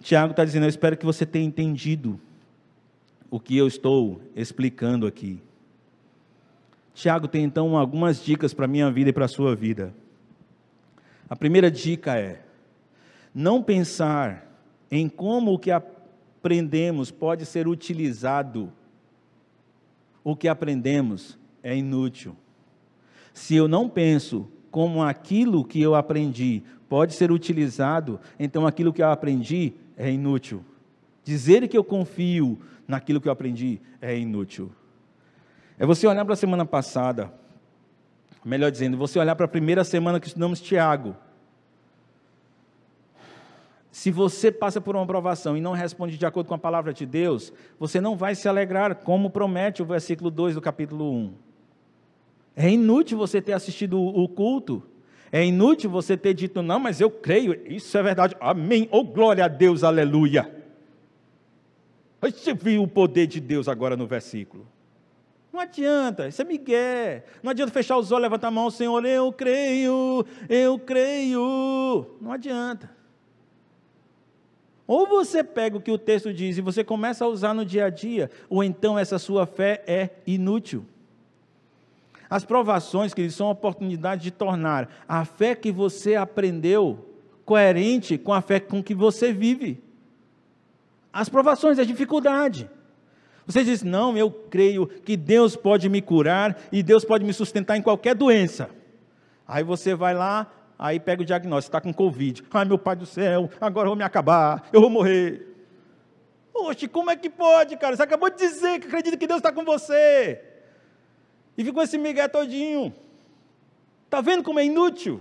[0.00, 2.20] Tiago está dizendo: Eu espero que você tenha entendido
[3.30, 5.40] o que eu estou explicando aqui.
[6.94, 9.94] Tiago tem então algumas dicas para a minha vida e para a sua vida.
[11.28, 12.42] A primeira dica é:
[13.34, 14.48] não pensar
[14.90, 18.72] em como o que aprendemos pode ser utilizado.
[20.24, 22.36] O que aprendemos é inútil.
[23.32, 29.02] Se eu não penso como aquilo que eu aprendi pode ser utilizado, então aquilo que
[29.02, 30.64] eu aprendi é inútil.
[31.22, 34.72] Dizer que eu confio naquilo que eu aprendi é inútil.
[35.78, 37.32] É você olhar para a semana passada,
[38.44, 41.14] melhor dizendo, você olhar para a primeira semana que estudamos Tiago.
[43.90, 47.04] Se você passa por uma aprovação e não responde de acordo com a palavra de
[47.04, 51.34] Deus, você não vai se alegrar, como promete o versículo 2 do capítulo 1.
[52.56, 54.82] É inútil você ter assistido o culto.
[55.30, 59.44] É inútil você ter dito, não, mas eu creio, isso é verdade, amém, oh glória
[59.44, 60.50] a Deus, aleluia.
[62.20, 64.66] Você viu o poder de Deus agora no versículo.
[65.52, 67.24] Não adianta, isso é migué.
[67.42, 72.06] Não adianta fechar os olhos, levantar a mão, Senhor, eu creio, eu creio.
[72.20, 72.90] Não adianta.
[74.86, 77.84] Ou você pega o que o texto diz e você começa a usar no dia
[77.84, 80.86] a dia, ou então essa sua fé é inútil.
[82.30, 87.06] As provações, que são oportunidade de tornar a fé que você aprendeu
[87.44, 89.82] coerente com a fé com que você vive.
[91.10, 92.68] As provações, a dificuldade.
[93.46, 97.78] Você diz: Não, eu creio que Deus pode me curar e Deus pode me sustentar
[97.78, 98.68] em qualquer doença.
[99.46, 100.46] Aí você vai lá,
[100.78, 102.44] aí pega o diagnóstico: está com Covid.
[102.52, 105.46] Ai, meu pai do céu, agora eu vou me acabar, eu vou morrer.
[106.54, 107.96] Oxe, como é que pode, cara?
[107.96, 110.47] Você acabou de dizer que acredita que Deus está com você.
[111.58, 112.94] E ficou esse migué todinho.
[114.04, 115.20] Está vendo como é inútil?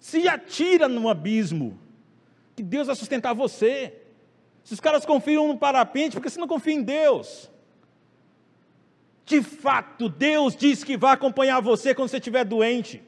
[0.00, 1.78] Se atira no abismo,
[2.56, 3.94] que Deus vai sustentar você.
[4.64, 7.48] Se os caras confiam no parapente, porque você não confia em Deus?
[9.24, 13.00] De fato, Deus diz que vai acompanhar você quando você estiver doente.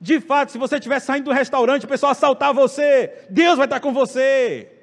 [0.00, 3.80] De fato, se você estiver saindo do restaurante, o pessoal assaltar você, Deus vai estar
[3.80, 4.75] com você.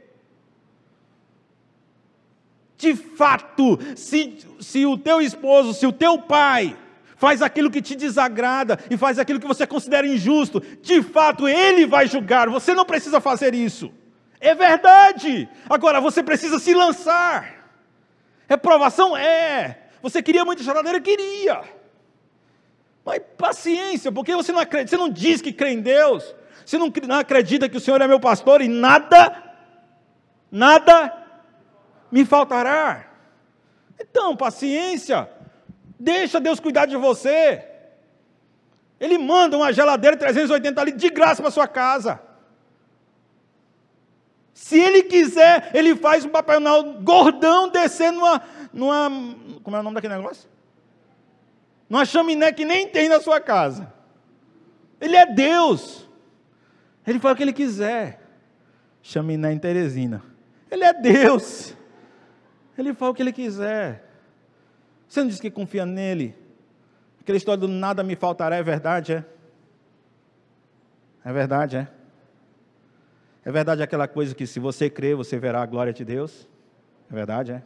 [2.83, 6.75] De fato, se, se o teu esposo, se o teu pai
[7.15, 11.85] faz aquilo que te desagrada e faz aquilo que você considera injusto, de fato ele
[11.85, 13.89] vai julgar, você não precisa fazer isso.
[14.37, 15.47] É verdade.
[15.69, 17.71] Agora você precisa se lançar.
[18.49, 19.83] Reprovação é.
[20.01, 20.99] Você queria muita choradeira?
[20.99, 21.61] Queria.
[23.05, 26.91] Mas paciência, porque você não acredita, você não diz que crê em Deus, você não,
[27.07, 29.41] não acredita que o Senhor é meu pastor e nada,
[30.51, 31.22] nada
[32.13, 33.07] me faltará.
[33.99, 35.27] Então, paciência,
[35.99, 37.65] deixa Deus cuidar de você.
[38.99, 42.21] Ele manda uma geladeira 380 litros de graça para sua casa.
[44.53, 46.59] Se ele quiser, ele faz um papel
[47.01, 49.09] gordão descer numa, numa.
[49.63, 50.47] Como é o nome daquele negócio?
[51.89, 53.91] Numa chaminé que nem tem na sua casa.
[55.01, 56.07] Ele é Deus.
[57.07, 58.21] Ele faz o que ele quiser.
[59.01, 60.21] chaminé em Teresina.
[60.69, 61.75] Ele é Deus.
[62.77, 64.03] Ele faz o que ele quiser.
[65.07, 66.35] Você não diz que confia nele?
[67.19, 69.25] Aquela história do nada me faltará é verdade, é?
[71.23, 71.87] É verdade, é?
[73.45, 76.47] É verdade aquela coisa que se você crer, você verá a glória de Deus?
[77.09, 77.63] É verdade, é?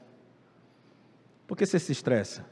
[1.47, 2.45] Por que você se estressa?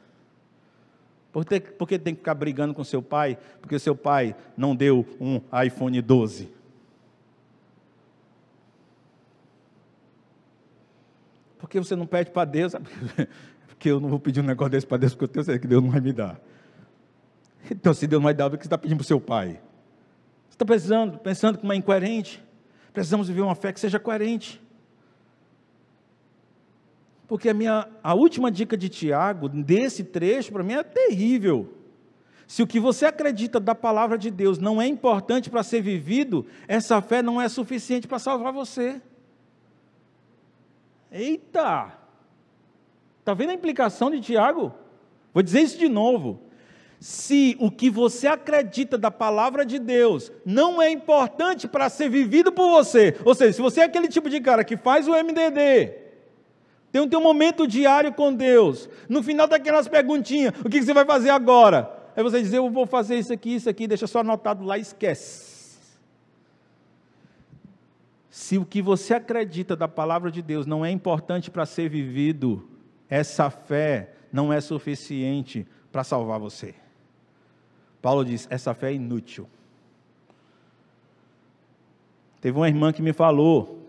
[1.32, 3.38] Por, ter, por que tem que ficar brigando com seu pai?
[3.60, 6.50] Porque seu pai não deu um iPhone 12.
[11.66, 12.74] Por que você não pede para Deus?
[13.66, 15.68] Porque eu não vou pedir um negócio desse para Deus, porque eu tenho certeza que
[15.68, 16.40] Deus não vai me dar.
[17.70, 19.60] Então, se Deus não vai dar, o que você está pedindo para o seu pai?
[20.48, 22.42] Você está pensando, pensando que é incoerente?
[22.94, 24.62] Precisamos viver uma fé que seja coerente.
[27.28, 31.74] Porque a, minha, a última dica de Tiago, desse trecho, para mim é terrível.
[32.46, 36.46] Se o que você acredita da palavra de Deus não é importante para ser vivido,
[36.68, 39.02] essa fé não é suficiente para salvar você.
[41.16, 41.94] Eita!
[43.22, 44.74] Está vendo a implicação de Tiago?
[45.34, 46.42] Vou dizer isso de novo.
[47.00, 52.52] Se o que você acredita da palavra de Deus não é importante para ser vivido
[52.52, 55.94] por você, ou seja, se você é aquele tipo de cara que faz o MDD,
[56.92, 61.06] tem um teu momento diário com Deus, no final daquelas perguntinhas, o que você vai
[61.06, 61.92] fazer agora?
[62.16, 65.55] Aí você diz, eu vou fazer isso aqui, isso aqui, deixa só anotado lá esquece.
[68.36, 72.68] Se o que você acredita da palavra de Deus não é importante para ser vivido,
[73.10, 76.76] essa fé não é suficiente para salvar você.
[78.02, 79.48] Paulo diz: essa fé é inútil.
[82.42, 83.82] Teve uma irmã que me falou,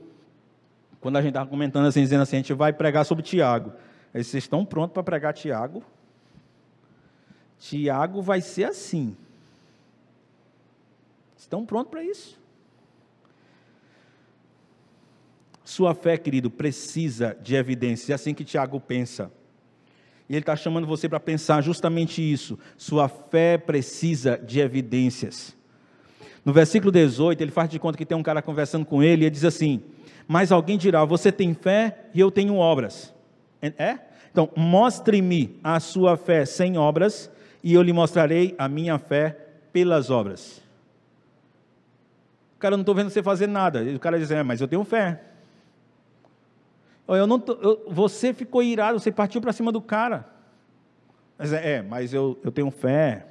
[1.00, 3.72] quando a gente estava comentando assim, dizendo assim: a gente vai pregar sobre Tiago.
[4.14, 5.82] Aí vocês estão prontos para pregar Tiago?
[7.58, 9.16] Tiago vai ser assim.
[11.36, 12.45] Estão prontos para isso?
[15.66, 18.08] Sua fé, querido, precisa de evidências.
[18.08, 19.32] É assim que Tiago pensa.
[20.28, 22.56] E ele está chamando você para pensar justamente isso.
[22.76, 25.56] Sua fé precisa de evidências.
[26.44, 29.24] No versículo 18, ele faz de conta que tem um cara conversando com ele e
[29.24, 29.82] ele diz assim:
[30.28, 33.12] Mas alguém dirá, você tem fé e eu tenho obras.
[33.60, 33.98] É?
[34.30, 37.28] Então, mostre-me a sua fé sem obras
[37.60, 39.36] e eu lhe mostrarei a minha fé
[39.72, 40.62] pelas obras.
[42.60, 43.82] Cara não estou vendo você fazer nada.
[43.82, 45.20] O cara diz: É, mas eu tenho fé.
[47.08, 50.28] Eu não tô, eu, você ficou irado, você partiu para cima do cara.
[51.38, 53.26] Mas é, é, mas eu, eu tenho fé.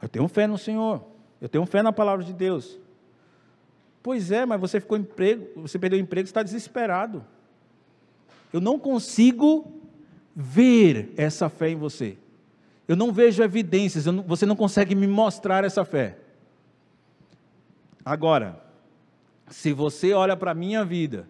[0.00, 1.02] Eu tenho fé no Senhor.
[1.40, 2.78] Eu tenho fé na palavra de Deus.
[4.02, 7.24] Pois é, mas você ficou emprego, você perdeu o emprego, está desesperado.
[8.52, 9.72] Eu não consigo
[10.34, 12.16] ver essa fé em você.
[12.86, 16.16] Eu não vejo evidências, não, você não consegue me mostrar essa fé.
[18.04, 18.62] Agora,
[19.48, 21.28] se você olha para a minha vida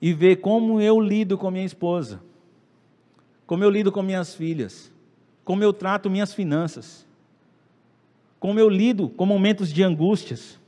[0.00, 2.20] e ver como eu lido com minha esposa,
[3.46, 4.92] como eu lido com minhas filhas,
[5.44, 7.06] como eu trato minhas finanças,
[8.40, 10.58] como eu lido com momentos de angústias.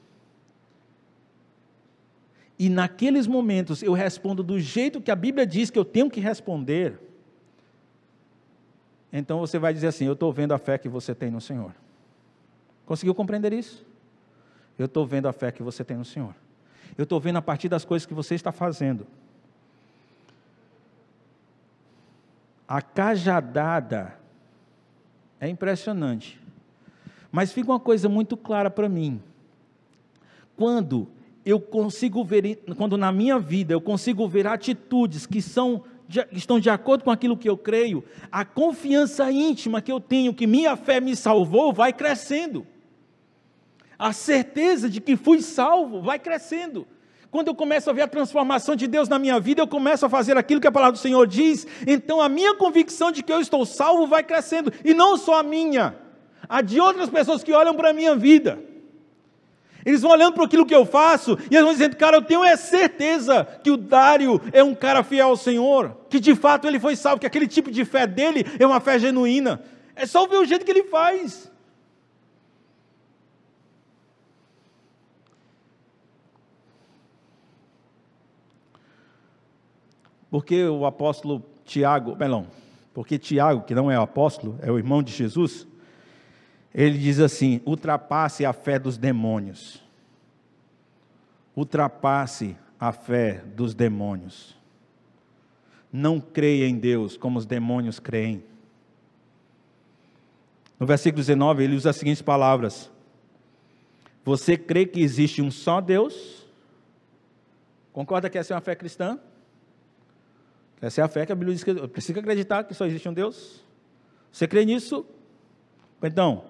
[2.59, 6.21] E naqueles momentos eu respondo do jeito que a Bíblia diz que eu tenho que
[6.21, 6.99] responder.
[9.13, 11.75] Então você vai dizer assim: Eu estou vendo a fé que você tem no Senhor.
[12.87, 13.85] Conseguiu compreender isso?
[14.79, 16.35] Eu estou vendo a fé que você tem no Senhor.
[16.97, 19.07] Eu estou vendo a partir das coisas que você está fazendo.
[22.67, 24.19] A cajadada
[25.41, 26.41] é impressionante.
[27.31, 29.21] Mas fica uma coisa muito clara para mim.
[30.57, 31.09] Quando
[31.45, 35.85] eu consigo ver, quando na minha vida eu consigo ver atitudes que são
[36.31, 40.47] estão de acordo com aquilo que eu creio, a confiança íntima que eu tenho que
[40.47, 42.67] minha fé me salvou vai crescendo.
[43.99, 46.87] A certeza de que fui salvo vai crescendo.
[47.31, 50.09] Quando eu começo a ver a transformação de Deus na minha vida, eu começo a
[50.09, 53.41] fazer aquilo que a palavra do Senhor diz, então a minha convicção de que eu
[53.41, 55.97] estou salvo vai crescendo, e não só a minha,
[56.49, 58.59] a de outras pessoas que olham para a minha vida.
[59.85, 62.43] Eles vão olhando para aquilo que eu faço e eles vão dizendo, cara, eu tenho
[62.43, 66.81] é certeza que o Dário é um cara fiel ao Senhor, que de fato ele
[66.81, 69.63] foi salvo, que aquele tipo de fé dele é uma fé genuína.
[69.95, 71.49] É só ver o jeito que ele faz.
[80.37, 82.47] Porque o apóstolo Tiago, perdão,
[82.93, 85.67] porque Tiago, que não é o apóstolo, é o irmão de Jesus,
[86.75, 89.83] ele diz assim: ultrapasse a fé dos demônios.
[91.57, 94.55] Ultrapasse a fé dos demônios.
[95.91, 98.45] Não creia em Deus como os demônios creem.
[100.79, 102.91] No versículo 19, ele usa as seguintes palavras:
[104.23, 106.47] Você crê que existe um só Deus?
[107.91, 109.19] Concorda que essa é uma fé cristã?
[110.81, 113.13] Essa é a fé que a Bíblia diz que precisa acreditar que só existe um
[113.13, 113.65] Deus.
[114.31, 115.07] Você crê nisso?
[116.03, 116.45] Então,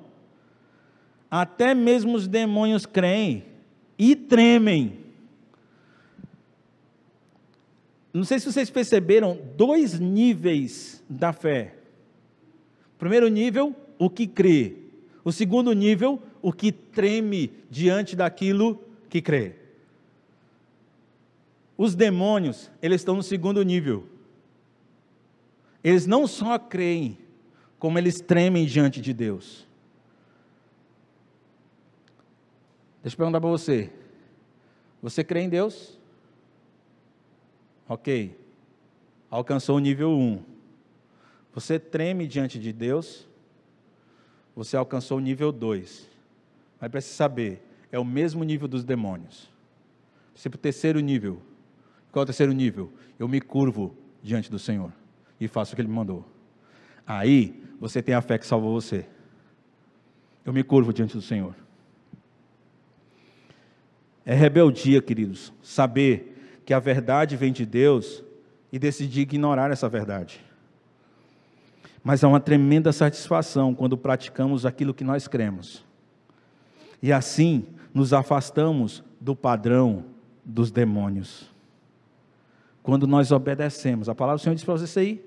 [1.30, 3.44] até mesmo os demônios creem
[3.98, 4.98] e tremem.
[8.12, 11.74] Não sei se vocês perceberam dois níveis da fé.
[12.98, 14.76] Primeiro nível, o que crê.
[15.22, 19.56] O segundo nível, o que treme diante daquilo que crê.
[21.76, 24.15] Os demônios, eles estão no segundo nível.
[25.86, 27.16] Eles não só creem,
[27.78, 29.64] como eles tremem diante de Deus.
[33.00, 33.92] Deixa eu perguntar para você.
[35.00, 35.96] Você crê em Deus?
[37.88, 38.36] Ok.
[39.30, 40.42] Alcançou o nível 1.
[41.54, 43.24] Você treme diante de Deus?
[44.56, 46.10] Você alcançou o nível 2.
[46.80, 47.62] Mas precisa saber,
[47.92, 49.48] é o mesmo nível dos demônios.
[50.34, 51.40] Você para o terceiro nível.
[52.10, 52.92] Qual é o terceiro nível?
[53.20, 54.92] Eu me curvo diante do Senhor
[55.40, 56.24] e faço o que Ele me mandou.
[57.06, 59.06] Aí você tem a fé que salvou você.
[60.44, 61.54] Eu me curvo diante do Senhor.
[64.24, 68.24] É rebeldia, queridos, saber que a verdade vem de Deus
[68.72, 70.44] e decidir ignorar essa verdade.
[72.02, 75.84] Mas há uma tremenda satisfação quando praticamos aquilo que nós cremos.
[77.02, 80.04] E assim nos afastamos do padrão
[80.44, 81.50] dos demônios.
[82.86, 85.24] Quando nós obedecemos, a palavra do Senhor diz para você aí,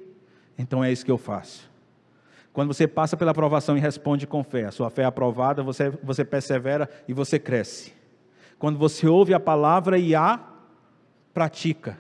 [0.58, 1.70] então é isso que eu faço.
[2.54, 5.90] Quando você passa pela aprovação e responde com fé, a sua fé é aprovada, você,
[6.02, 7.92] você persevera e você cresce.
[8.58, 10.40] Quando você ouve a palavra e a
[11.34, 12.00] pratica.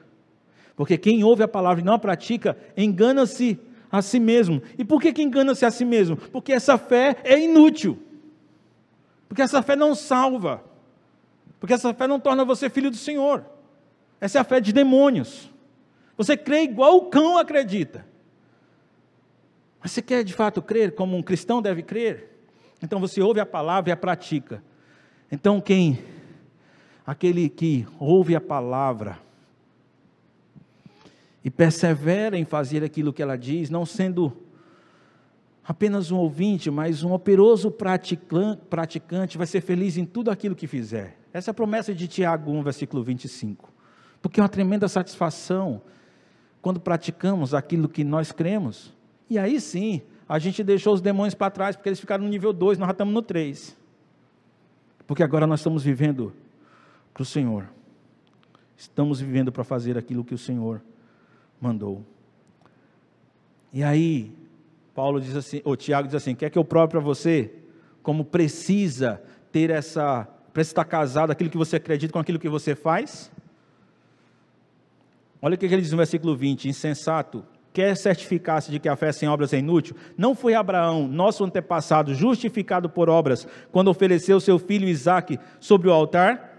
[0.77, 3.59] Porque quem ouve a palavra e não a pratica, engana-se
[3.91, 4.61] a si mesmo.
[4.77, 6.15] E por que, que engana-se a si mesmo?
[6.15, 7.99] Porque essa fé é inútil.
[9.27, 10.63] Porque essa fé não salva.
[11.59, 13.43] Porque essa fé não torna você filho do Senhor.
[14.21, 15.48] Essa é a fé de demônios.
[16.19, 18.05] Você crê igual o cão acredita.
[19.79, 22.41] Mas você quer de fato crer como um cristão deve crer?
[22.83, 24.61] Então você ouve a palavra e a pratica.
[25.31, 25.97] Então quem
[27.07, 29.17] aquele que ouve a palavra
[31.41, 34.35] e persevera em fazer aquilo que ela diz, não sendo
[35.63, 41.17] apenas um ouvinte, mas um operoso praticante, vai ser feliz em tudo aquilo que fizer.
[41.31, 43.71] Essa é a promessa de Tiago 1, versículo 25.
[44.21, 45.81] Porque é uma tremenda satisfação
[46.61, 48.93] quando praticamos aquilo que nós cremos.
[49.29, 52.53] E aí sim, a gente deixou os demônios para trás, porque eles ficaram no nível
[52.53, 53.77] 2, nós já estamos no 3.
[55.07, 56.33] Porque agora nós estamos vivendo
[57.13, 57.67] para o Senhor.
[58.77, 60.81] Estamos vivendo para fazer aquilo que o Senhor
[61.59, 62.05] mandou.
[63.73, 64.31] E aí,
[64.95, 67.53] Paulo diz assim, ou Tiago diz assim: quer que eu prove para você
[68.01, 72.75] como precisa ter essa, precisa estar casado aquilo que você acredita com aquilo que você
[72.75, 73.31] faz?
[75.41, 79.11] Olha o que ele diz no versículo 20: insensato, quer certificar-se de que a fé
[79.11, 79.95] sem obras é inútil?
[80.17, 85.93] Não foi Abraão, nosso antepassado, justificado por obras, quando ofereceu seu filho Isaque sobre o
[85.93, 86.57] altar?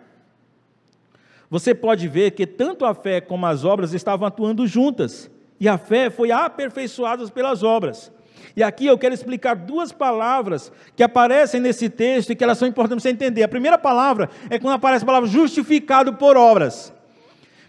[1.51, 5.77] Você pode ver que tanto a fé como as obras estavam atuando juntas, e a
[5.77, 8.13] fé foi aperfeiçoada pelas obras.
[8.57, 12.67] E aqui eu quero explicar duas palavras que aparecem nesse texto e que elas são
[12.67, 13.43] importantes para você entender.
[13.43, 16.93] A primeira palavra é quando aparece a palavra justificado por obras.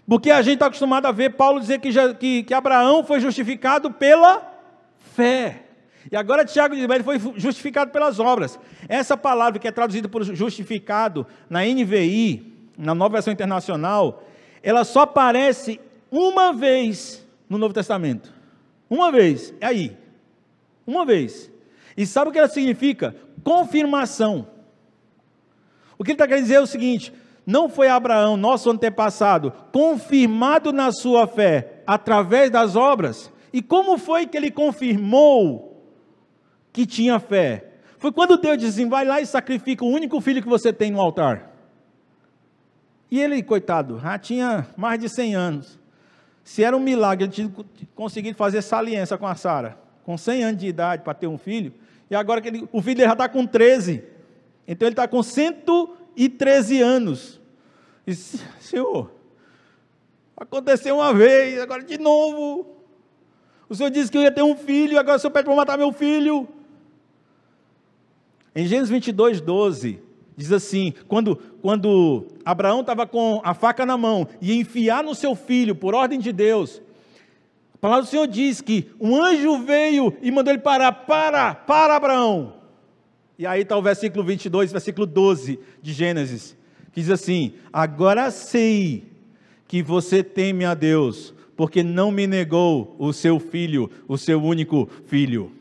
[0.08, 3.20] Porque a gente está acostumado a ver Paulo dizer que, já, que, que Abraão foi
[3.20, 4.42] justificado pela
[5.16, 5.64] fé.
[6.12, 8.60] E agora Tiago diz, ele foi justificado pelas obras.
[8.88, 14.24] Essa palavra que é traduzida por justificado na NVI, na nova versão internacional,
[14.64, 15.80] ela só aparece
[16.10, 18.34] uma vez no Novo Testamento.
[18.90, 19.98] Uma vez, é aí.
[20.86, 21.52] Uma vez.
[21.96, 23.16] E sabe o que ela significa?
[23.44, 24.48] Confirmação.
[25.98, 27.14] O que ele está querendo dizer é o seguinte:
[27.46, 33.32] não foi Abraão, nosso antepassado, confirmado na sua fé através das obras?
[33.52, 35.84] E como foi que ele confirmou
[36.72, 37.72] que tinha fé?
[37.98, 40.92] Foi quando Deus disse assim: vai lá e sacrifica o único filho que você tem
[40.92, 41.52] no altar.
[43.10, 45.80] E ele, coitado, já tinha mais de 100 anos.
[46.44, 47.52] Se era um milagre ele tinha
[47.94, 51.38] conseguido fazer essa aliança com a Sara, com 100 anos de idade para ter um
[51.38, 51.74] filho,
[52.10, 54.04] e agora que ele, o filho já está com 13.
[54.68, 55.22] Então ele está com
[56.16, 57.42] 113 anos.
[58.06, 59.12] E, Senhor,
[60.36, 62.78] aconteceu uma vez, agora de novo.
[63.70, 65.78] O Senhor disse que eu ia ter um filho, agora o Senhor pede para matar
[65.78, 66.48] meu filho.
[68.54, 70.02] Em Gênesis 22, 12,
[70.36, 75.36] diz assim: quando, quando Abraão estava com a faca na mão e enfiar no seu
[75.36, 76.82] filho, por ordem de Deus,
[77.74, 81.96] a palavra do Senhor diz que um anjo veio e mandou ele parar: para, para,
[81.96, 82.61] Abraão.
[83.42, 86.56] E aí está o versículo 22, versículo 12 de Gênesis
[86.94, 89.04] que diz assim: Agora sei
[89.68, 94.88] que você teme a Deus, porque não me negou o seu filho, o seu único
[95.08, 95.52] filho.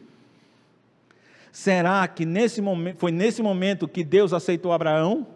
[1.51, 5.27] Será que nesse momento, foi nesse momento que Deus aceitou Abraão?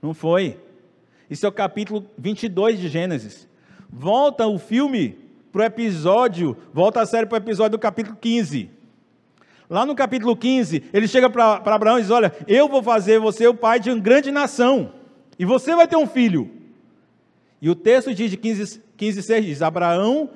[0.00, 0.56] Não foi.
[1.28, 3.48] Isso é o capítulo 22 de Gênesis.
[3.90, 5.18] Volta o filme
[5.50, 8.75] para o episódio, volta a série para o episódio do capítulo 15.
[9.68, 13.48] Lá no capítulo 15, ele chega para Abraão e diz: Olha, eu vou fazer você
[13.48, 14.92] o pai de uma grande nação,
[15.38, 16.50] e você vai ter um filho.
[17.60, 20.30] E o texto diz de 15, 15 6 diz: Abraão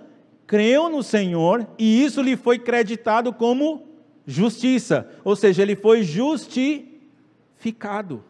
[0.47, 3.87] creu no Senhor e isso lhe foi creditado como
[4.26, 8.24] justiça, ou seja, ele foi justificado.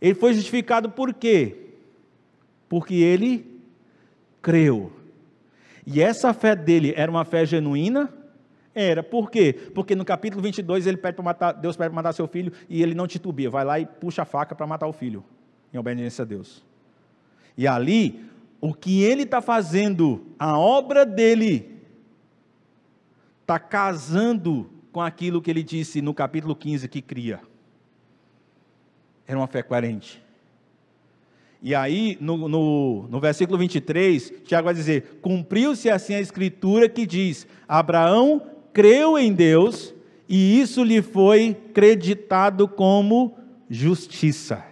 [0.00, 1.56] Ele foi justificado por quê?
[2.68, 3.60] Porque ele
[4.40, 4.90] creu.
[5.86, 8.23] E essa fé dele era uma fé genuína?
[8.74, 9.02] Era.
[9.02, 9.52] Por quê?
[9.74, 12.82] Porque no capítulo 22 ele pede para matar, Deus pede para matar seu filho e
[12.82, 15.24] ele não titubia, vai lá e puxa a faca para matar o filho,
[15.72, 16.64] em obediência a Deus.
[17.56, 18.28] E ali
[18.60, 21.82] o que ele está fazendo, a obra dele,
[23.42, 27.40] está casando com aquilo que ele disse no capítulo 15 que cria.
[29.26, 30.22] Era uma fé coerente.
[31.62, 37.06] E aí, no, no, no versículo 23, Tiago vai dizer: Cumpriu-se assim a escritura que
[37.06, 39.94] diz: Abraão creu em Deus
[40.28, 43.38] e isso lhe foi creditado como
[43.70, 44.64] justiça.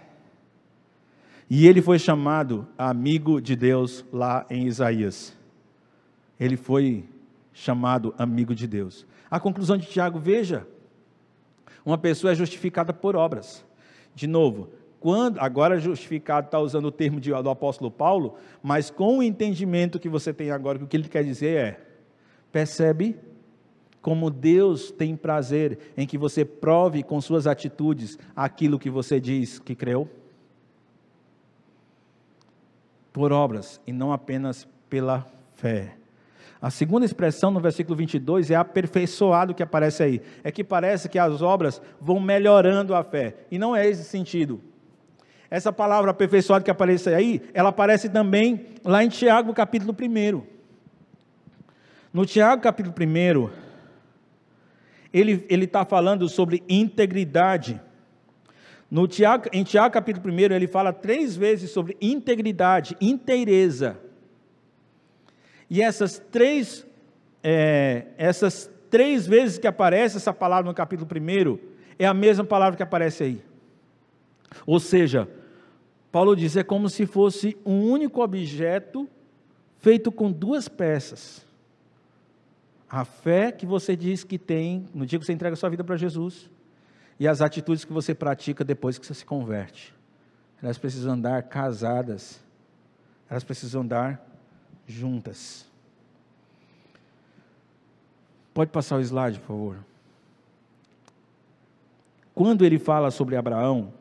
[1.49, 5.35] E ele foi chamado amigo de Deus lá em Isaías.
[6.39, 7.05] Ele foi
[7.53, 9.05] chamado amigo de Deus.
[9.31, 10.67] A conclusão de Tiago, veja,
[11.85, 13.63] uma pessoa é justificada por obras.
[14.15, 19.19] De novo, quando agora justificado está usando o termo de, do apóstolo Paulo, mas com
[19.19, 21.79] o entendimento que você tem agora, o que ele quer dizer é:
[22.51, 23.17] percebe
[24.03, 29.57] como Deus tem prazer em que você prove com suas atitudes aquilo que você diz
[29.57, 30.07] que creu?
[33.13, 35.25] por obras e não apenas pela
[35.55, 35.95] fé.
[36.59, 40.21] A segunda expressão no versículo 22 é aperfeiçoado que aparece aí.
[40.43, 43.35] É que parece que as obras vão melhorando a fé.
[43.51, 44.61] E não é esse sentido.
[45.49, 50.41] Essa palavra aperfeiçoado que aparece aí, ela aparece também lá em Tiago, capítulo 1.
[52.11, 53.62] No Tiago, capítulo 1,
[55.13, 57.79] ele está falando sobre integridade.
[58.89, 63.97] No Tiago, em Tiago capítulo 1, ele fala três vezes sobre integridade, inteireza.
[65.69, 66.85] E essas três,
[67.43, 71.57] é, essas três vezes que aparece essa palavra no capítulo 1,
[71.97, 73.41] é a mesma palavra que aparece aí.
[74.65, 75.27] Ou seja,
[76.11, 79.09] Paulo diz, é como se fosse um único objeto
[79.79, 81.43] feito com duas peças.
[82.95, 85.97] A fé que você diz que tem no dia que você entrega sua vida para
[85.97, 86.47] Jesus
[87.19, 89.91] e as atitudes que você pratica depois que você se converte.
[90.61, 92.39] Elas precisam andar casadas,
[93.27, 94.23] elas precisam andar
[94.85, 95.67] juntas.
[98.53, 99.77] Pode passar o slide, por favor.
[102.35, 103.91] Quando ele fala sobre Abraão,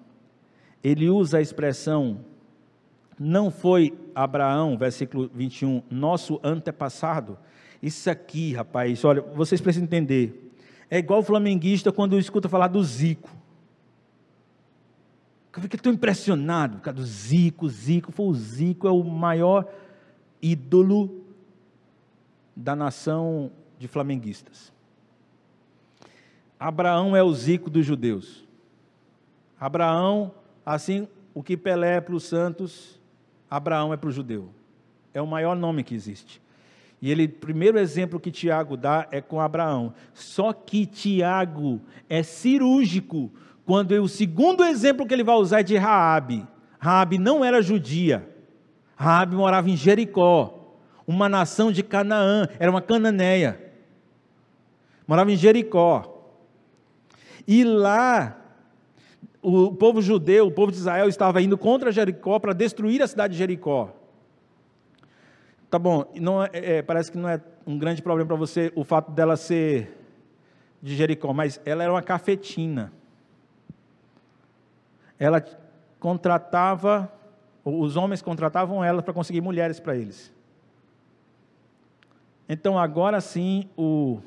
[0.85, 2.23] ele usa a expressão
[3.23, 7.39] não foi Abraão, versículo 21, nosso antepassado.
[7.83, 10.53] Isso aqui, rapaz, olha, vocês precisam entender.
[10.89, 13.31] É igual o flamenguista quando escuta falar do Zico.
[15.55, 17.69] Eu fiquei tão impressionado por causa do Zico.
[17.69, 19.69] Zico foi o Zico, é o maior
[20.41, 21.25] ídolo
[22.55, 24.73] da nação de flamenguistas.
[26.59, 28.47] Abraão é o Zico dos judeus.
[29.59, 30.33] Abraão,
[30.65, 33.01] assim, o que Pelé é para os santos,
[33.51, 34.51] Abraão é para o judeu.
[35.13, 36.41] É o maior nome que existe.
[37.03, 39.93] E ele, o primeiro exemplo que Tiago dá é com Abraão.
[40.15, 43.29] Só que Tiago é cirúrgico
[43.67, 46.47] quando o segundo exemplo que ele vai usar é de Raabe.
[46.79, 48.29] Raabe não era judia.
[48.95, 53.61] Raabe morava em Jericó, uma nação de Canaã, era uma cananeia.
[55.05, 56.09] Morava em Jericó.
[57.49, 58.39] E lá
[59.43, 63.33] o povo judeu, o povo de Israel estava indo contra Jericó para destruir a cidade
[63.33, 64.02] de Jericó.
[65.73, 68.85] Tá bom, não é, é, parece que não é um grande problema para você o
[68.85, 70.05] fato dela ser
[70.83, 72.93] de Jericó, mas ela era uma cafetina.
[75.19, 75.43] Ela
[75.99, 77.11] contratava,
[77.65, 80.31] os homens contratavam ela para conseguir mulheres para eles.
[82.47, 84.21] Então agora sim, o,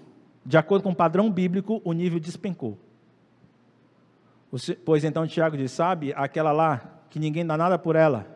[0.43, 2.76] de acordo com o padrão bíblico, o nível despencou.
[4.84, 8.35] Pois então Tiago diz: sabe, aquela lá, que ninguém dá nada por ela,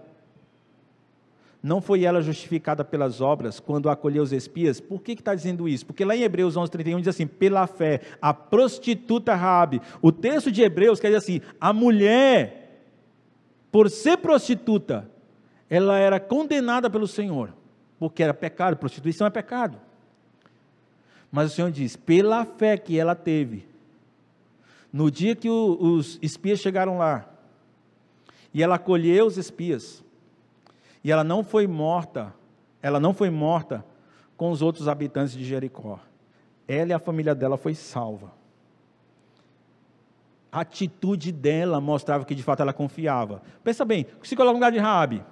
[1.61, 4.79] não foi ela justificada pelas obras quando acolheu os espias?
[4.79, 5.85] Por que está dizendo isso?
[5.85, 9.81] Porque lá em Hebreus 11, 31 diz assim: pela fé, a prostituta Rabi.
[10.01, 12.59] O texto de Hebreus quer dizer assim: a mulher
[13.71, 15.09] por ser prostituta,
[15.69, 17.53] ela era condenada pelo Senhor,
[17.99, 19.79] porque era pecado, prostituição é pecado.
[21.31, 23.65] Mas o Senhor diz: pela fé que ela teve,
[24.91, 27.29] no dia que o, os espias chegaram lá,
[28.53, 30.03] e ela acolheu os espias,
[31.03, 32.33] e ela não foi morta,
[32.81, 33.85] ela não foi morta
[34.35, 35.99] com os outros habitantes de Jericó.
[36.67, 38.31] Ela e a família dela foi salva.
[40.51, 43.41] A atitude dela mostrava que de fato ela confiava.
[43.63, 45.23] Pensa bem, se coloca no lugar de Raabe.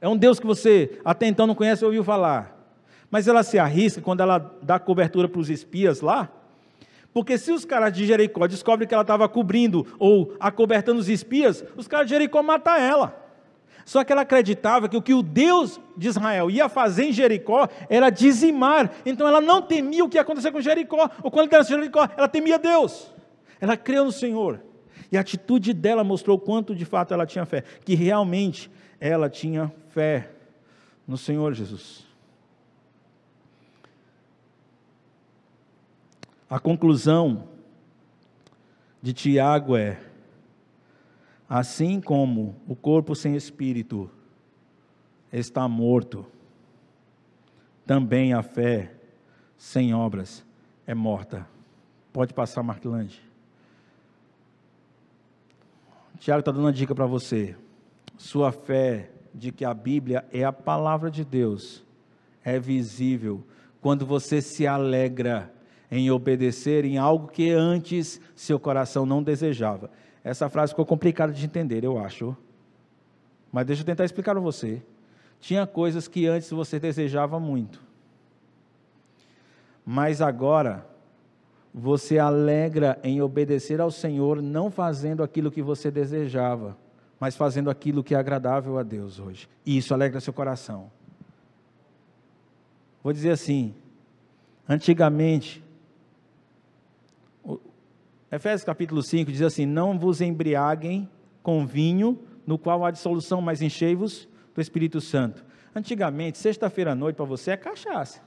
[0.00, 2.58] É um Deus que você até então não conhece ou ouviu falar.
[3.10, 6.30] Mas ela se arrisca quando ela dá cobertura para os espias lá.
[7.12, 11.62] Porque se os caras de Jericó descobrem que ela estava cobrindo ou acobertando os espias,
[11.76, 13.21] os caras de Jericó matam ela.
[13.84, 17.68] Só que ela acreditava que o que o Deus de Israel ia fazer em Jericó
[17.88, 18.90] era dizimar.
[19.04, 22.08] Então ela não temia o que ia acontecer com Jericó, ou quando estava em Jericó,
[22.16, 23.12] ela temia Deus.
[23.60, 24.60] Ela creu no Senhor.
[25.10, 29.72] E a atitude dela mostrou quanto de fato ela tinha fé, que realmente ela tinha
[29.90, 30.30] fé
[31.06, 32.06] no Senhor Jesus.
[36.48, 37.48] A conclusão
[39.02, 39.98] de Tiago é:
[41.54, 44.08] assim como o corpo sem espírito
[45.30, 46.24] está morto,
[47.84, 48.94] também a fé
[49.54, 50.42] sem obras
[50.86, 51.46] é morta.
[52.10, 53.20] Pode passar, Marquilande.
[56.18, 57.54] Tiago está dando uma dica para você.
[58.16, 61.84] Sua fé de que a Bíblia é a palavra de Deus
[62.42, 63.44] é visível
[63.78, 65.52] quando você se alegra
[65.90, 69.90] em obedecer em algo que antes seu coração não desejava.
[70.24, 72.36] Essa frase ficou complicada de entender, eu acho.
[73.50, 74.82] Mas deixa eu tentar explicar para você.
[75.40, 77.82] Tinha coisas que antes você desejava muito.
[79.84, 80.86] Mas agora
[81.74, 86.76] você alegra em obedecer ao Senhor, não fazendo aquilo que você desejava,
[87.18, 89.48] mas fazendo aquilo que é agradável a Deus hoje.
[89.64, 90.90] E isso alegra seu coração.
[93.02, 93.74] Vou dizer assim:
[94.68, 95.62] antigamente,
[98.32, 101.06] Efésios capítulo 5 diz assim: Não vos embriaguem
[101.42, 105.44] com vinho, no qual há dissolução, mas enchei-vos do Espírito Santo.
[105.76, 108.22] Antigamente, sexta-feira à noite para você é cachaça.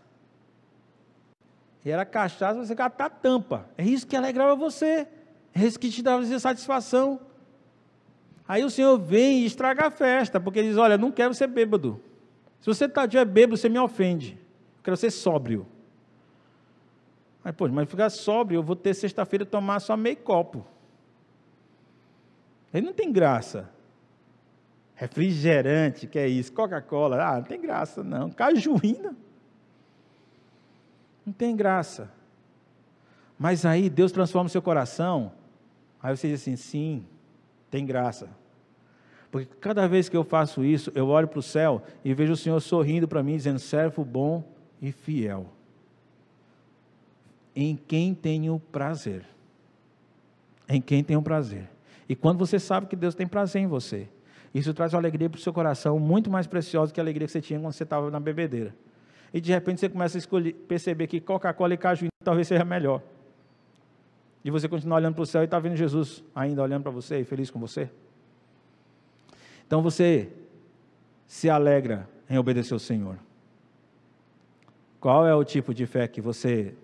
[1.84, 3.68] E era cachaça, você catar tampa.
[3.76, 5.08] É isso que alegrava você.
[5.54, 7.20] É isso que te dava satisfação.
[8.48, 11.48] Aí o Senhor vem e estraga a festa, porque ele diz: Olha, não quero ser
[11.48, 12.00] bêbado.
[12.60, 14.38] Se você tá, tiver bêbado, você me ofende.
[14.78, 15.66] Eu quero ser sóbrio.
[17.46, 20.66] Aí, pô, mas ficar sóbrio, eu vou ter sexta-feira tomar só meio copo.
[22.74, 23.70] Aí não tem graça.
[24.96, 26.52] Refrigerante, que é isso?
[26.52, 28.32] Coca-Cola, ah, não tem graça não.
[28.32, 29.16] Cajuína.
[31.24, 32.12] Não tem graça.
[33.38, 35.32] Mas aí Deus transforma o seu coração.
[36.02, 37.06] Aí você diz assim: sim,
[37.70, 38.28] tem graça.
[39.30, 42.38] Porque cada vez que eu faço isso, eu olho para o céu e vejo o
[42.38, 44.44] Senhor sorrindo para mim, dizendo: servo bom
[44.82, 45.55] e fiel
[47.56, 49.24] em quem tenho prazer.
[50.68, 51.70] Em quem tenho prazer.
[52.10, 54.08] E quando você sabe que Deus tem prazer em você,
[54.54, 57.32] isso traz uma alegria para o seu coração muito mais preciosa que a alegria que
[57.32, 58.76] você tinha quando você estava na bebedeira.
[59.34, 63.02] E de repente você começa a escolher, perceber que Coca-Cola e caju talvez seja melhor.
[64.44, 67.20] E você continua olhando para o céu e está vendo Jesus ainda olhando para você
[67.20, 67.90] e feliz com você.
[69.66, 70.30] Então você
[71.28, 73.18] se alegra em obedecer ao Senhor.
[75.00, 76.76] Qual é o tipo de fé que você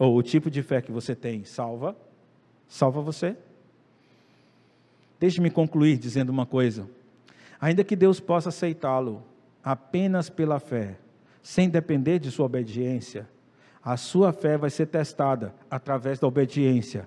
[0.00, 1.94] ou o tipo de fé que você tem salva,
[2.66, 3.36] salva você.
[5.20, 6.88] Deixe-me concluir dizendo uma coisa.
[7.60, 9.22] Ainda que Deus possa aceitá-lo
[9.62, 10.96] apenas pela fé,
[11.42, 13.28] sem depender de sua obediência,
[13.84, 17.06] a sua fé vai ser testada através da obediência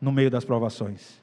[0.00, 1.20] no meio das provações.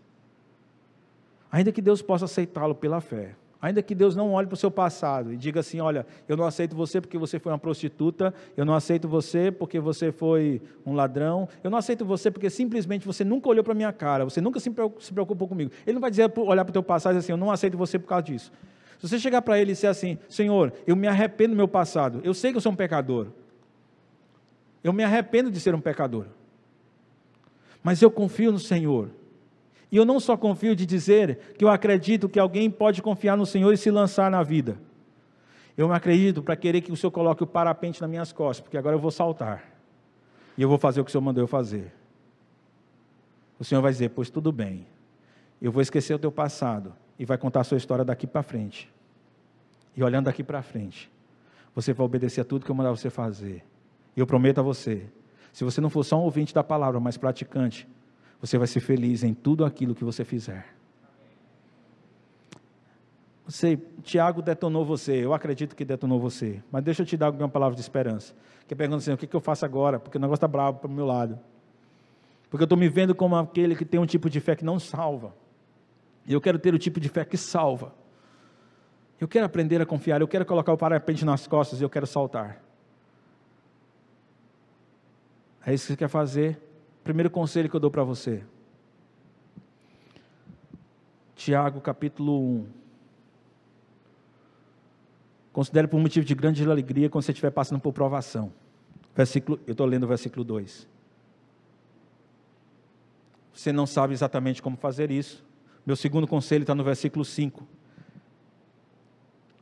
[1.52, 4.72] Ainda que Deus possa aceitá-lo pela fé, Ainda que Deus não olhe para o seu
[4.72, 8.64] passado e diga assim: olha, eu não aceito você porque você foi uma prostituta, eu
[8.64, 13.26] não aceito você porque você foi um ladrão, eu não aceito você porque simplesmente você
[13.26, 15.72] nunca olhou para a minha cara, você nunca se preocupou comigo.
[15.86, 17.78] Ele não vai dizer, olhar para o teu passado e dizer assim: eu não aceito
[17.78, 18.50] você por causa disso.
[18.98, 22.22] Se você chegar para ele e dizer assim: Senhor, eu me arrependo do meu passado,
[22.24, 23.28] eu sei que eu sou um pecador,
[24.82, 26.28] eu me arrependo de ser um pecador,
[27.84, 29.10] mas eu confio no Senhor
[29.92, 33.46] e eu não só confio de dizer que eu acredito que alguém pode confiar no
[33.46, 34.78] Senhor e se lançar na vida.
[35.76, 38.78] Eu me acredito para querer que o Senhor coloque o parapente nas minhas costas, porque
[38.78, 39.64] agora eu vou saltar.
[40.58, 41.92] E eu vou fazer o que o Senhor mandou eu fazer.
[43.58, 44.86] O Senhor vai dizer: Pois tudo bem,
[45.62, 48.92] eu vou esquecer o teu passado e vai contar a sua história daqui para frente.
[49.96, 51.10] E olhando daqui para frente,
[51.74, 53.64] você vai obedecer a tudo que eu mandar você fazer.
[54.16, 55.08] E eu prometo a você:
[55.52, 57.88] se você não for só um ouvinte da palavra, mas praticante,
[58.42, 60.66] você vai ser feliz em tudo aquilo que você fizer.
[63.46, 67.50] Você, Tiago detonou você, eu acredito que detonou você, mas deixa eu te dar uma
[67.50, 68.36] palavra de esperança.
[68.68, 70.00] Que pergunta assim: o que, que eu faço agora?
[70.00, 71.40] Porque o negócio está bravo para o meu lado.
[72.50, 74.80] Porque eu estou me vendo como aquele que tem um tipo de fé que não
[74.80, 75.36] salva.
[76.28, 77.94] E eu quero ter o tipo de fé que salva.
[79.20, 82.06] Eu quero aprender a confiar, eu quero colocar o parapente nas costas e eu quero
[82.06, 82.64] saltar.
[85.66, 86.69] É isso que você quer fazer?
[87.10, 88.44] Primeiro conselho que eu dou para você.
[91.34, 92.68] Tiago capítulo 1.
[95.52, 98.54] Considere por motivo de grande alegria quando você estiver passando por provação.
[99.16, 100.88] Versículo, eu estou lendo o versículo 2.
[103.56, 105.44] Você não sabe exatamente como fazer isso.
[105.84, 107.68] Meu segundo conselho está no versículo 5.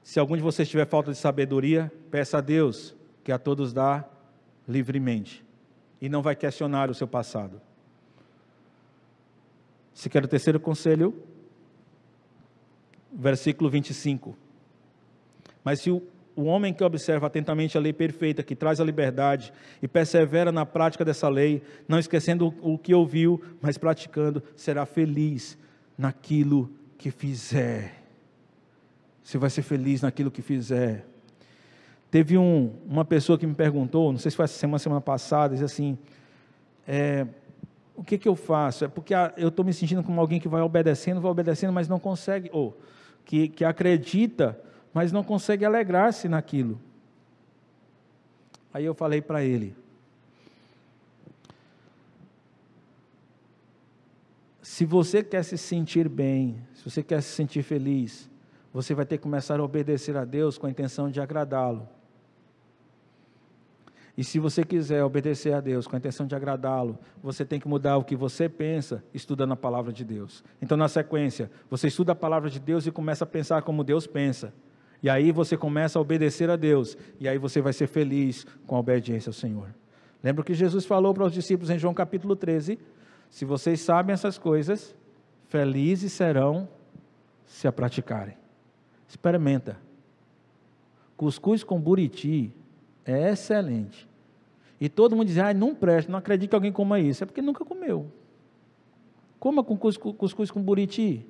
[0.04, 2.94] Se algum de vocês tiver falta de sabedoria, peça a Deus,
[3.24, 4.04] que a todos dá
[4.68, 5.47] livremente,
[6.02, 7.62] e não vai questionar o seu passado.
[9.94, 11.14] Se quer o terceiro conselho,
[13.12, 14.38] versículo 25.
[15.64, 16.04] Mas se o,
[16.36, 20.66] o homem que observa atentamente a lei perfeita, que traz a liberdade, e persevera na
[20.66, 25.58] prática dessa lei, não esquecendo o, o que ouviu, mas praticando, será feliz
[25.98, 28.04] naquilo que fizer.
[29.24, 31.06] Você vai ser feliz naquilo que fizer.
[32.18, 35.54] Teve um, uma pessoa que me perguntou, não sei se foi essa semana, semana passada,
[35.54, 35.96] disse assim:
[36.88, 37.28] é,
[37.96, 38.86] o que, que eu faço?
[38.86, 42.00] É porque eu estou me sentindo como alguém que vai obedecendo, vai obedecendo, mas não
[42.00, 42.76] consegue, ou
[43.24, 44.60] que, que acredita,
[44.92, 46.82] mas não consegue alegrar-se naquilo.
[48.74, 49.76] Aí eu falei para ele:
[54.64, 58.28] se você quer se sentir bem, se você quer se sentir feliz,
[58.74, 61.88] você vai ter que começar a obedecer a Deus com a intenção de agradá-lo.
[64.18, 67.68] E se você quiser obedecer a Deus com a intenção de agradá-lo, você tem que
[67.68, 70.44] mudar o que você pensa estudando a palavra de Deus.
[70.60, 74.08] Então, na sequência, você estuda a palavra de Deus e começa a pensar como Deus
[74.08, 74.52] pensa.
[75.04, 76.98] E aí você começa a obedecer a Deus.
[77.20, 79.70] E aí você vai ser feliz com a obediência ao Senhor.
[80.24, 82.80] Lembra que Jesus falou para os discípulos em João capítulo 13:
[83.30, 84.96] Se vocês sabem essas coisas,
[85.48, 86.68] felizes serão
[87.46, 88.36] se a praticarem.
[89.08, 89.78] Experimenta.
[91.16, 92.52] Cuscuz com buriti
[93.08, 94.08] é excelente.
[94.80, 97.24] E todo mundo diz, ah, não presta, não acredito que alguém coma isso.
[97.24, 98.12] É porque nunca comeu.
[99.40, 101.26] Coma com cuscuz, com buriti.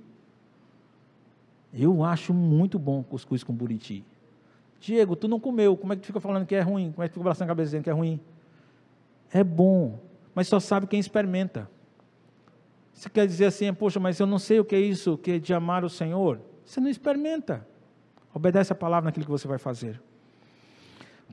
[1.73, 4.03] Eu acho muito bom cuscuz com buriti.
[4.79, 6.91] Diego, tu não comeu, como é que tu fica falando que é ruim?
[6.91, 8.19] Como é que tu fica balançando a cabeça dizendo que é ruim?
[9.31, 9.99] É bom,
[10.33, 11.69] mas só sabe quem experimenta.
[12.93, 15.39] Você quer dizer assim, poxa, mas eu não sei o que é isso, que é
[15.39, 16.39] de amar o Senhor?
[16.65, 17.65] Você não experimenta.
[18.33, 20.01] Obedece a palavra naquilo que você vai fazer.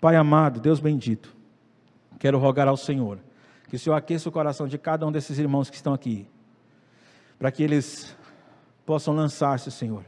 [0.00, 1.34] Pai amado, Deus bendito,
[2.18, 3.18] quero rogar ao Senhor
[3.68, 6.28] que o Senhor aqueça o coração de cada um desses irmãos que estão aqui,
[7.38, 8.16] para que eles
[8.86, 10.04] possam lançar-se, Senhor,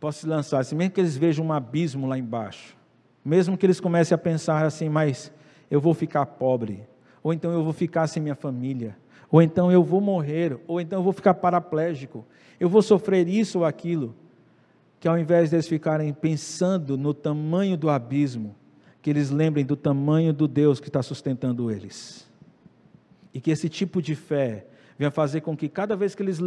[0.00, 2.76] possam se lançar-se, mesmo que eles vejam um abismo lá embaixo,
[3.24, 5.32] mesmo que eles comecem a pensar assim, mas
[5.70, 6.86] eu vou ficar pobre,
[7.22, 8.96] ou então eu vou ficar sem minha família,
[9.30, 12.24] ou então eu vou morrer, ou então eu vou ficar paraplégico,
[12.58, 14.14] eu vou sofrer isso ou aquilo
[15.02, 18.54] que ao invés deles ficarem pensando no tamanho do abismo,
[19.02, 22.30] que eles lembrem do tamanho do Deus que está sustentando eles.
[23.34, 24.64] E que esse tipo de fé
[24.96, 26.38] venha fazer com que cada vez que eles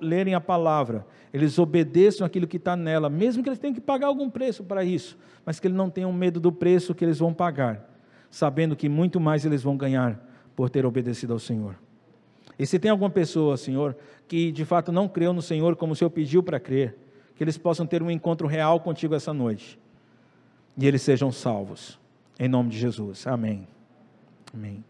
[0.00, 4.06] lerem a palavra, eles obedeçam aquilo que está nela, mesmo que eles tenham que pagar
[4.06, 7.34] algum preço para isso, mas que eles não tenham medo do preço que eles vão
[7.34, 7.98] pagar,
[8.30, 11.74] sabendo que muito mais eles vão ganhar por ter obedecido ao Senhor.
[12.56, 13.96] E se tem alguma pessoa, Senhor,
[14.28, 16.96] que de fato não creu no Senhor como o Senhor pediu para crer,
[17.36, 19.78] que eles possam ter um encontro real contigo essa noite
[20.76, 21.98] e eles sejam salvos.
[22.38, 23.26] Em nome de Jesus.
[23.26, 23.66] Amém.
[24.52, 24.84] Amém.